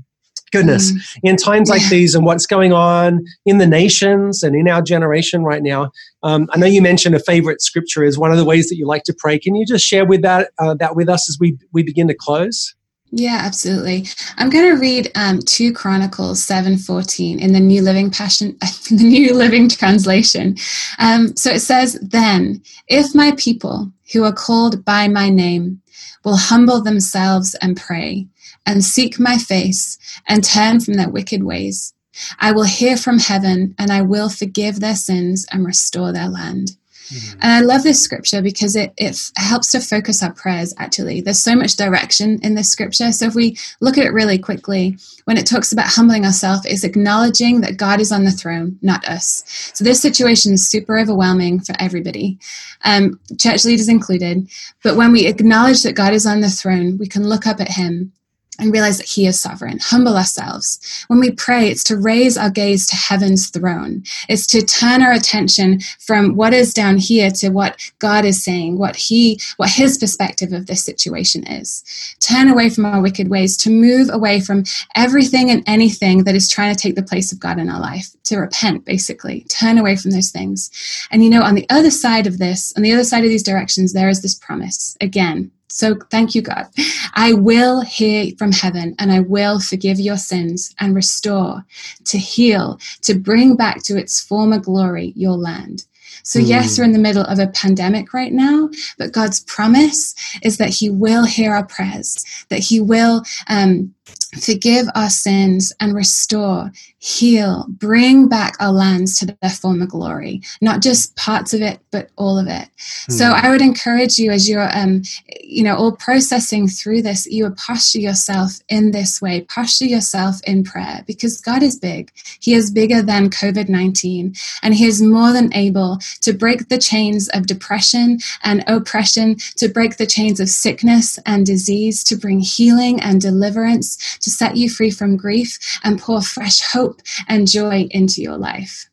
Goodness, 0.52 0.92
mm. 0.92 1.20
in 1.24 1.36
times 1.36 1.68
like 1.68 1.82
these 1.90 2.14
and 2.14 2.28
what's 2.28 2.46
going 2.46 2.74
on 2.74 3.26
in 3.44 3.58
the 3.58 3.66
nations 3.66 4.44
and 4.44 4.56
in 4.56 4.70
our 4.70 4.84
generation 4.84 5.44
right 5.44 5.64
now. 5.64 5.92
Um, 6.22 6.48
I 6.52 6.60
know 6.60 6.68
you 6.68 6.80
mentioned 6.80 7.16
a 7.16 7.20
favorite 7.20 7.60
scripture 7.60 8.04
is 8.04 8.20
one 8.20 8.32
of 8.32 8.38
the 8.38 8.46
ways 8.46 8.70
that 8.70 8.76
you 8.76 8.86
like 8.86 9.04
to 9.06 9.16
pray. 9.18 9.40
Can 9.40 9.56
you 9.56 9.66
just 9.66 9.84
share 9.84 10.06
with 10.06 10.22
that 10.22 10.52
uh, 10.60 10.76
that 10.76 10.96
with 10.96 11.10
us 11.10 11.28
as 11.28 11.38
we 11.40 11.58
we 11.72 11.82
begin 11.82 12.08
to 12.08 12.14
close? 12.14 12.76
Yeah, 13.16 13.40
absolutely. 13.44 14.08
I'm 14.38 14.50
going 14.50 14.74
to 14.74 14.82
read 14.82 15.12
um, 15.16 15.40
two 15.42 15.74
Chronicles 15.74 16.44
seven 16.44 16.78
fourteen 16.78 17.40
in 17.40 17.54
the 17.54 17.60
New 17.62 17.84
Living 17.84 18.12
Passion, 18.12 18.58
the 18.92 19.04
New 19.04 19.36
Living 19.36 19.70
Translation. 19.70 20.58
Um, 21.00 21.36
so 21.38 21.52
it 21.52 21.62
says, 21.62 22.00
"Then, 22.02 22.64
if 22.88 23.16
my 23.16 23.34
people 23.34 23.92
who 24.14 24.26
are 24.26 24.34
called 24.34 24.86
by 24.86 25.10
my 25.10 25.30
name 25.30 25.82
will 26.26 26.38
humble 26.38 26.82
themselves 26.84 27.56
and 27.62 27.78
pray, 27.78 28.28
and 28.66 28.86
seek 28.86 29.20
my 29.20 29.38
face, 29.40 30.00
and 30.30 30.46
turn 30.46 30.80
from 30.82 30.96
their 30.96 31.10
wicked 31.10 31.44
ways, 31.44 31.96
I 32.42 32.54
will 32.54 32.64
hear 32.66 32.98
from 32.98 33.20
heaven, 33.20 33.76
and 33.80 33.92
I 33.92 34.04
will 34.04 34.30
forgive 34.30 34.82
their 34.82 34.98
sins 34.98 35.48
and 35.52 35.66
restore 35.66 36.14
their 36.14 36.30
land." 36.30 36.78
Mm-hmm. 37.10 37.40
And 37.42 37.52
I 37.52 37.60
love 37.62 37.84
this 37.84 38.04
scripture 38.04 38.42
because 38.42 38.76
it, 38.76 38.94
it 38.98 39.18
helps 39.36 39.72
to 39.72 39.80
focus 39.80 40.24
our 40.24 40.34
prayers, 40.34 40.74
actually. 40.78 41.22
There's 41.22 41.42
so 41.42 41.56
much 41.56 41.76
direction 41.76 42.40
in 42.44 42.56
this 42.56 42.70
scripture. 42.70 43.12
So 43.12 43.26
if 43.26 43.36
we 43.36 43.58
look 43.82 43.98
at 43.98 44.06
it 44.06 44.14
really 44.14 44.38
quickly, 44.38 44.98
when 45.26 45.38
it 45.38 45.46
talks 45.46 45.72
about 45.72 45.88
humbling 45.88 46.26
ourselves, 46.26 46.66
it's 46.66 46.84
acknowledging 46.84 47.62
that 47.62 47.78
God 47.78 48.00
is 48.00 48.12
on 48.12 48.24
the 48.24 48.32
throne, 48.32 48.78
not 48.82 49.06
us. 49.06 49.44
So 49.74 49.84
this 49.84 50.02
situation 50.02 50.54
is 50.54 50.68
super 50.68 50.98
overwhelming 50.98 51.60
for 51.60 51.76
everybody, 51.80 52.40
um, 52.84 53.20
church 53.40 53.66
leaders 53.66 53.90
included. 53.90 54.50
But 54.84 54.96
when 54.96 55.12
we 55.12 55.28
acknowledge 55.28 55.84
that 55.84 55.96
God 55.96 56.14
is 56.14 56.26
on 56.26 56.42
the 56.42 56.50
throne, 56.50 56.98
we 56.98 57.08
can 57.08 57.28
look 57.28 57.48
up 57.48 57.60
at 57.60 57.70
Him 57.70 58.14
and 58.60 58.72
realize 58.72 58.98
that 58.98 59.08
He 59.08 59.26
is 59.28 59.40
sovereign. 59.40 59.80
Humble 59.82 60.18
ourselves. 60.18 61.06
When 61.08 61.20
we 61.20 61.32
pray, 61.32 61.70
it's 61.70 61.84
to 61.86 61.98
raise 61.98 62.38
our 62.38 62.50
gaze 62.50 62.86
to 62.88 62.96
heaven's 62.96 63.50
throne. 63.50 64.04
It's 64.30 64.48
to 64.48 64.62
turn 64.62 65.02
our 65.02 65.12
attention 65.12 65.80
from 66.00 66.36
what 66.36 66.54
is 66.54 66.74
down 66.74 66.98
here 66.98 67.32
to 67.32 67.50
what 67.50 67.80
God 68.00 68.26
is 68.26 68.44
saying, 68.44 68.78
what 68.78 68.96
He, 68.96 69.40
what 69.58 69.70
His 69.70 69.98
perspective 69.98 70.54
of 70.54 70.68
this 70.68 70.84
situation 70.84 71.46
is. 71.48 71.84
Turn 72.20 72.50
away 72.50 72.70
from 72.70 72.86
our 72.86 73.02
wicked 73.02 73.30
ways, 73.30 73.58
to 73.58 73.70
move 73.70 74.10
away 74.12 74.40
from 74.40 74.64
everything 74.96 75.50
and 75.50 75.64
anything 75.68 76.24
that 76.24 76.36
is 76.36 76.50
trying 76.50 76.74
to 76.74 76.82
take 76.82 76.96
the 76.96 77.04
place 77.04 77.32
of 77.32 77.40
God 77.40 77.60
in 77.60 77.70
our 77.70 77.80
life, 77.80 78.10
to 78.24 78.38
repent, 78.38 78.86
basically. 78.86 79.46
Turn 79.50 79.78
away 79.78 79.96
from 79.96 80.12
those 80.12 80.32
things. 80.32 80.70
And 81.12 81.24
you 81.24 81.30
know, 81.30 81.42
on 81.42 81.56
the 81.56 81.70
other 81.70 81.92
side 81.92 82.28
of 82.28 82.38
this, 82.38 82.74
on 82.76 82.84
the 82.84 82.94
other 82.94 83.04
side 83.04 83.24
of 83.24 83.30
these 83.30 83.44
directions, 83.44 83.94
there 83.94 84.10
is 84.10 84.22
this 84.22 84.36
promise. 84.36 84.98
Again, 85.02 85.52
so 85.68 85.96
thank 86.12 86.36
you, 86.36 86.42
God. 86.42 86.68
I 87.16 87.34
will 87.34 87.82
hear 87.82 88.32
from 88.38 88.52
heaven 88.52 88.96
and 89.00 89.12
I 89.12 89.22
will 89.22 89.60
forgive 89.60 90.00
your 90.00 90.18
sins 90.18 90.74
and 90.80 90.96
restore, 90.96 91.66
to 92.06 92.18
heal, 92.18 92.80
to 93.02 93.16
bring 93.16 93.56
back 93.56 93.84
to 93.84 93.98
its 93.98 94.22
former 94.22 94.60
glory 94.60 95.14
your 95.16 95.36
land. 95.38 95.86
So, 96.24 96.40
mm. 96.40 96.48
yes, 96.48 96.78
we're 96.78 96.86
in 96.86 96.94
the 96.94 97.00
middle 97.00 97.24
of 97.24 97.40
a 97.40 97.48
pandemic 97.48 98.14
right 98.14 98.32
now, 98.32 98.70
but 98.98 99.12
God's 99.12 99.42
promise 99.42 100.16
is 100.44 100.58
that 100.58 100.70
He 100.70 100.90
will 100.90 101.26
hear 101.26 101.54
our 101.54 101.66
prayers, 101.66 102.24
that 102.50 102.60
He 102.60 102.80
will 102.80 103.24
um, 103.50 103.94
forgive 104.40 104.88
our 104.96 105.10
sins 105.10 105.74
and 105.80 105.96
restore 105.96 106.72
heal, 107.04 107.66
bring 107.68 108.30
back 108.30 108.56
our 108.62 108.72
lands 108.72 109.18
to 109.18 109.26
their 109.26 109.50
former 109.50 109.86
glory, 109.86 110.42
not 110.62 110.82
just 110.82 111.14
parts 111.18 111.54
of 111.54 111.62
it, 111.62 111.78
but 111.92 112.10
all 112.16 112.40
of 112.40 112.48
it. 112.48 112.70
Mm. 112.80 113.12
So 113.12 113.26
I 113.26 113.50
would 113.50 113.62
encourage 113.62 114.18
you 114.18 114.32
as 114.32 114.50
you're, 114.50 114.70
um, 114.74 115.02
you 115.42 115.64
know, 115.64 115.76
all 115.76 115.92
processing 115.92 116.70
through 116.70 117.02
this, 117.02 117.28
you 117.28 117.44
would 117.44 117.58
posture 117.58 118.00
yourself 118.00 118.54
in 118.70 118.92
this 118.92 119.22
way, 119.22 119.42
posture 119.42 119.84
yourself 119.84 120.42
in 120.48 120.64
prayer 120.64 121.04
because 121.06 121.42
God 121.42 121.62
is 121.62 121.78
big. 121.78 122.10
He 122.40 122.54
is 122.54 122.72
bigger 122.72 123.02
than 123.02 123.30
COVID 123.30 123.68
19 123.68 124.34
and 124.62 124.74
He 124.74 124.86
is 124.86 125.02
more 125.02 125.34
than 125.34 125.54
able 125.54 126.00
to 126.22 126.32
break 126.32 126.70
the 126.70 126.78
chains 126.78 127.28
of 127.30 127.48
depression 127.48 128.20
and 128.44 128.64
oppression, 128.66 129.36
to 129.58 129.68
break 129.68 129.98
the 129.98 130.08
chains 130.08 130.40
of 130.40 130.48
sickness 130.48 131.20
and 131.26 131.46
disease, 131.46 132.02
to 132.06 132.16
bring 132.16 132.40
healing 132.40 133.02
and 133.02 133.20
deliverance, 133.20 134.18
to 134.20 134.30
set 134.30 134.56
you 134.56 134.70
free 134.70 134.90
from 134.90 135.18
grief 135.18 135.60
and 135.84 136.00
pour 136.00 136.22
fresh 136.22 136.62
hope 136.62 136.93
hope 136.94 137.02
and 137.28 137.48
joy 137.48 137.88
into 137.92 138.22
your 138.22 138.38
life. 138.38 138.90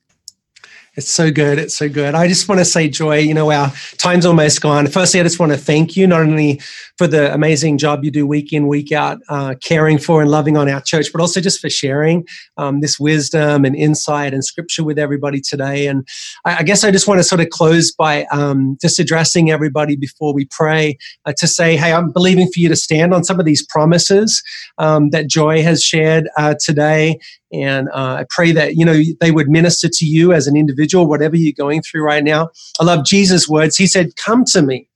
It's 0.97 1.09
so 1.09 1.31
good. 1.31 1.59
It's 1.59 1.77
so 1.77 1.89
good. 1.89 2.15
I 2.15 2.27
just 2.27 2.49
want 2.49 2.59
to 2.59 2.65
say, 2.65 2.89
Joy, 2.89 3.19
you 3.19 3.33
know, 3.33 3.51
our 3.53 3.73
time's 3.97 4.27
almost 4.27 4.61
gone. 4.61 4.89
Firstly, 4.89 5.21
I 5.21 5.23
just 5.23 5.39
want 5.39 5.53
to 5.53 5.59
thank 5.59 5.97
you 5.97 6.07
not 6.07 6.21
only 6.21 6.61
for 7.01 7.07
the 7.07 7.33
amazing 7.33 7.79
job 7.79 8.05
you 8.05 8.11
do 8.11 8.27
week 8.27 8.53
in, 8.53 8.67
week 8.67 8.93
out, 8.93 9.21
uh, 9.31 9.55
caring 9.63 9.97
for 9.97 10.21
and 10.21 10.31
loving 10.31 10.59
on 10.59 10.69
our 10.69 10.83
church, 10.83 11.07
but 11.11 11.19
also 11.19 11.41
just 11.41 11.59
for 11.59 11.71
sharing 11.71 12.29
um, 12.59 12.83
this 12.83 13.01
wisdom 13.01 13.65
and 13.65 13.75
insight 13.75 14.35
and 14.35 14.45
scripture 14.45 14.85
with 14.85 14.99
everybody 14.99 15.41
today. 15.41 15.87
And 15.87 16.07
I, 16.45 16.57
I 16.57 16.63
guess 16.63 16.85
I 16.85 16.91
just 16.91 17.09
want 17.09 17.19
to 17.19 17.25
sort 17.25 17.41
of 17.41 17.49
close 17.49 17.91
by 17.91 18.25
um, 18.25 18.77
just 18.83 18.99
addressing 18.99 19.51
everybody 19.51 19.97
before 19.97 20.35
we 20.35 20.45
pray 20.51 20.99
uh, 21.25 21.33
to 21.39 21.47
say, 21.47 21.75
hey, 21.75 21.95
I'm 21.95 22.13
believing 22.13 22.49
for 22.53 22.61
you 22.61 22.69
to 22.69 22.77
stand 22.77 23.15
on 23.15 23.25
some 23.25 23.41
of 23.41 23.47
these 23.47 23.65
promises 23.65 24.43
um, 24.77 25.09
that 25.09 25.27
Joy 25.27 25.63
has 25.63 25.83
shared 25.83 26.29
uh, 26.37 26.57
today. 26.63 27.19
And 27.51 27.89
uh, 27.95 28.19
I 28.21 28.27
pray 28.29 28.53
that, 28.53 28.75
you 28.75 28.85
know, 28.85 29.01
they 29.21 29.31
would 29.31 29.49
minister 29.49 29.89
to 29.91 30.05
you 30.05 30.35
as 30.35 30.47
an 30.47 30.55
individual, 30.55 31.07
whatever 31.07 31.35
you're 31.35 31.55
going 31.57 31.81
through 31.81 32.03
right 32.03 32.23
now. 32.23 32.51
I 32.79 32.85
love 32.85 33.07
Jesus' 33.07 33.49
words. 33.49 33.79
He 33.79 33.87
said, 33.87 34.17
Come 34.17 34.45
to 34.53 34.61
me 34.61 34.87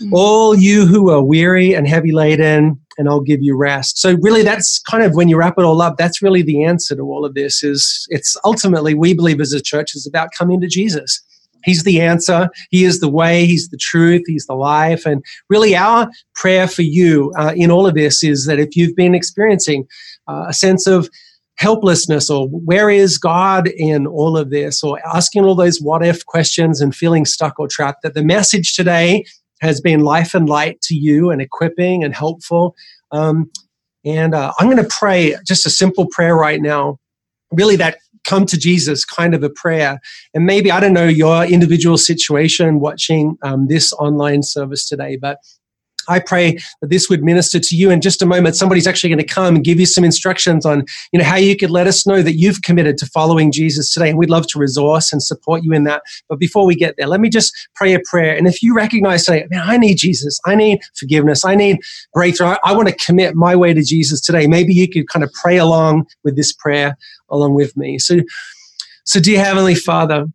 Mm-hmm. 0.00 0.14
All 0.14 0.56
you 0.56 0.86
who 0.86 1.10
are 1.10 1.22
weary 1.22 1.74
and 1.74 1.86
heavy 1.86 2.12
laden, 2.12 2.80
and 2.98 3.08
I'll 3.08 3.20
give 3.20 3.42
you 3.42 3.56
rest. 3.56 3.98
So 3.98 4.16
really 4.20 4.42
that's 4.42 4.80
kind 4.80 5.02
of 5.02 5.14
when 5.14 5.28
you 5.28 5.36
wrap 5.36 5.54
it 5.58 5.64
all 5.64 5.80
up, 5.80 5.96
that's 5.96 6.22
really 6.22 6.42
the 6.42 6.64
answer 6.64 6.94
to 6.96 7.02
all 7.02 7.24
of 7.24 7.34
this 7.34 7.62
is 7.62 8.06
it's 8.10 8.36
ultimately 8.44 8.94
we 8.94 9.14
believe 9.14 9.40
as 9.40 9.52
a 9.52 9.62
church 9.62 9.94
is 9.94 10.06
about 10.06 10.28
coming 10.36 10.60
to 10.60 10.68
Jesus. 10.68 11.22
He's 11.64 11.84
the 11.84 12.00
answer. 12.00 12.48
He 12.70 12.84
is 12.84 13.00
the 13.00 13.08
way. 13.08 13.46
He's 13.46 13.68
the 13.68 13.76
truth. 13.76 14.22
He's 14.26 14.46
the 14.46 14.54
life. 14.54 15.06
And 15.06 15.24
really, 15.48 15.76
our 15.76 16.10
prayer 16.34 16.66
for 16.66 16.82
you 16.82 17.32
uh, 17.38 17.52
in 17.56 17.70
all 17.70 17.86
of 17.86 17.94
this 17.94 18.24
is 18.24 18.46
that 18.46 18.58
if 18.58 18.76
you've 18.76 18.96
been 18.96 19.14
experiencing 19.14 19.86
uh, 20.28 20.46
a 20.48 20.52
sense 20.52 20.86
of 20.86 21.08
helplessness 21.56 22.28
or 22.28 22.48
where 22.48 22.90
is 22.90 23.18
God 23.18 23.68
in 23.68 24.06
all 24.06 24.36
of 24.36 24.50
this 24.50 24.82
or 24.82 24.98
asking 25.06 25.44
all 25.44 25.54
those 25.54 25.80
what 25.80 26.04
if 26.04 26.24
questions 26.26 26.80
and 26.80 26.94
feeling 26.94 27.24
stuck 27.24 27.60
or 27.60 27.68
trapped, 27.68 28.02
that 28.02 28.14
the 28.14 28.24
message 28.24 28.74
today 28.74 29.24
has 29.62 29.80
been 29.80 30.00
life 30.00 30.34
and 30.34 30.48
light 30.48 30.80
to 30.82 30.94
you 30.94 31.30
and 31.30 31.40
equipping 31.40 32.04
and 32.04 32.14
helpful. 32.14 32.74
Um, 33.12 33.50
and 34.04 34.34
uh, 34.34 34.52
I'm 34.58 34.66
going 34.66 34.82
to 34.82 34.96
pray 34.98 35.36
just 35.46 35.64
a 35.64 35.70
simple 35.70 36.06
prayer 36.06 36.34
right 36.34 36.60
now, 36.60 36.98
really 37.52 37.76
that 37.76 37.98
come 38.24 38.46
to 38.46 38.58
Jesus 38.58 39.04
kind 39.04 39.34
of 39.34 39.42
a 39.42 39.50
prayer. 39.50 40.00
And 40.34 40.44
maybe, 40.44 40.70
I 40.70 40.80
don't 40.80 40.92
know, 40.92 41.06
your 41.06 41.44
individual 41.44 41.96
situation 41.96 42.80
watching 42.80 43.36
um, 43.42 43.68
this 43.68 43.92
online 43.94 44.42
service 44.42 44.88
today, 44.88 45.16
but 45.16 45.38
I 46.08 46.18
pray 46.18 46.56
that 46.80 46.90
this 46.90 47.08
would 47.08 47.22
minister 47.22 47.58
to 47.58 47.76
you 47.76 47.90
in 47.90 48.00
just 48.00 48.22
a 48.22 48.26
moment. 48.26 48.56
Somebody's 48.56 48.86
actually 48.86 49.10
going 49.10 49.26
to 49.26 49.34
come 49.34 49.56
and 49.56 49.64
give 49.64 49.78
you 49.78 49.86
some 49.86 50.04
instructions 50.04 50.66
on, 50.66 50.84
you 51.12 51.18
know, 51.18 51.24
how 51.24 51.36
you 51.36 51.56
could 51.56 51.70
let 51.70 51.86
us 51.86 52.06
know 52.06 52.22
that 52.22 52.36
you've 52.36 52.62
committed 52.62 52.98
to 52.98 53.06
following 53.06 53.52
Jesus 53.52 53.92
today. 53.92 54.10
And 54.10 54.18
we'd 54.18 54.30
love 54.30 54.46
to 54.48 54.58
resource 54.58 55.12
and 55.12 55.22
support 55.22 55.62
you 55.62 55.72
in 55.72 55.84
that. 55.84 56.02
But 56.28 56.38
before 56.38 56.66
we 56.66 56.74
get 56.74 56.94
there, 56.96 57.06
let 57.06 57.20
me 57.20 57.28
just 57.28 57.52
pray 57.74 57.94
a 57.94 58.00
prayer. 58.04 58.36
And 58.36 58.46
if 58.46 58.62
you 58.62 58.74
recognize 58.74 59.24
today, 59.24 59.46
man, 59.50 59.62
I 59.64 59.76
need 59.76 59.96
Jesus. 59.96 60.40
I 60.46 60.54
need 60.54 60.80
forgiveness. 60.94 61.44
I 61.44 61.54
need 61.54 61.78
breakthrough. 62.12 62.48
I, 62.48 62.58
I 62.64 62.72
want 62.74 62.88
to 62.88 62.96
commit 62.96 63.34
my 63.34 63.54
way 63.56 63.74
to 63.74 63.82
Jesus 63.82 64.20
today. 64.20 64.46
Maybe 64.46 64.72
you 64.74 64.88
could 64.88 65.08
kind 65.08 65.24
of 65.24 65.32
pray 65.32 65.58
along 65.58 66.06
with 66.24 66.36
this 66.36 66.52
prayer 66.52 66.96
along 67.30 67.54
with 67.54 67.76
me. 67.76 67.98
So, 67.98 68.20
so 69.04 69.18
dear 69.18 69.42
Heavenly 69.42 69.74
Father, 69.74 70.26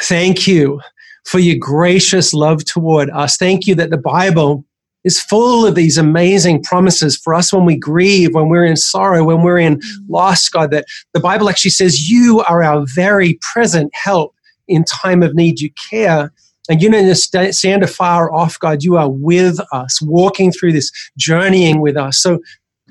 thank 0.00 0.46
you 0.46 0.80
for 1.24 1.38
your 1.38 1.56
gracious 1.58 2.32
love 2.32 2.64
toward 2.64 3.10
us. 3.10 3.36
Thank 3.36 3.66
you 3.66 3.74
that 3.76 3.90
the 3.90 3.98
Bible 3.98 4.64
is 5.04 5.20
full 5.20 5.66
of 5.66 5.74
these 5.74 5.96
amazing 5.96 6.62
promises 6.62 7.16
for 7.16 7.34
us 7.34 7.52
when 7.52 7.64
we 7.64 7.76
grieve, 7.76 8.34
when 8.34 8.48
we're 8.48 8.64
in 8.64 8.76
sorrow, 8.76 9.24
when 9.24 9.42
we're 9.42 9.58
in 9.58 9.76
mm. 9.76 9.82
loss, 10.08 10.48
God, 10.48 10.70
that 10.70 10.86
the 11.14 11.20
Bible 11.20 11.48
actually 11.48 11.70
says 11.70 12.10
you 12.10 12.40
are 12.48 12.62
our 12.62 12.84
very 12.94 13.38
present 13.52 13.90
help 13.94 14.34
in 14.66 14.84
time 14.84 15.22
of 15.22 15.34
need. 15.34 15.60
You 15.60 15.70
care. 15.90 16.32
And 16.70 16.82
you 16.82 16.90
don't 16.90 17.54
stand 17.54 17.82
afar 17.82 18.30
off, 18.30 18.58
God. 18.58 18.82
You 18.82 18.98
are 18.98 19.08
with 19.08 19.58
us, 19.72 20.02
walking 20.02 20.52
through 20.52 20.72
this, 20.72 20.90
journeying 21.16 21.80
with 21.80 21.96
us. 21.96 22.18
So, 22.18 22.36
mm. 22.36 22.40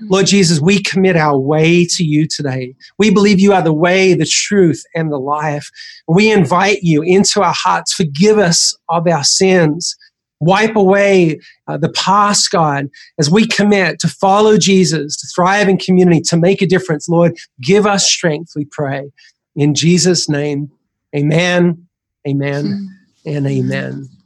Lord 0.10 0.26
Jesus, 0.26 0.60
we 0.60 0.82
commit 0.82 1.16
our 1.16 1.38
way 1.38 1.86
to 1.86 2.04
you 2.04 2.26
today. 2.26 2.74
We 2.98 3.12
believe 3.12 3.40
you 3.40 3.54
are 3.54 3.62
the 3.62 3.74
way, 3.74 4.16
the 4.16 4.26
truth, 4.26 4.84
and 4.96 5.12
the 5.12 5.20
life. 5.20 5.70
We 6.08 6.32
invite 6.32 6.80
you 6.82 7.04
into 7.04 7.44
our 7.44 7.54
hearts. 7.56 7.94
Forgive 7.94 8.40
us 8.40 8.76
of 8.90 9.08
our 9.08 9.24
sins. 9.24 9.96
Wipe 10.40 10.76
away 10.76 11.40
uh, 11.68 11.78
the 11.78 11.90
past, 11.90 12.52
God, 12.52 12.90
as 13.18 13.30
we 13.30 13.48
commit 13.48 14.00
to 14.00 14.08
follow 14.08 14.58
Jesus, 14.58 15.18
to 15.18 15.28
thrive 15.36 15.68
in 15.68 15.78
community, 15.78 16.22
to 16.22 16.38
make 16.38 16.62
a 16.62 16.68
difference. 16.68 17.10
Lord, 17.10 17.36
give 17.62 17.88
us 17.88 18.06
strength, 18.10 18.54
we 18.56 18.66
pray. 18.66 19.12
In 19.56 19.74
Jesus' 19.74 20.30
name, 20.30 20.72
amen, 21.16 21.88
amen, 22.28 22.96
and 23.26 23.48
amen. 23.48 24.17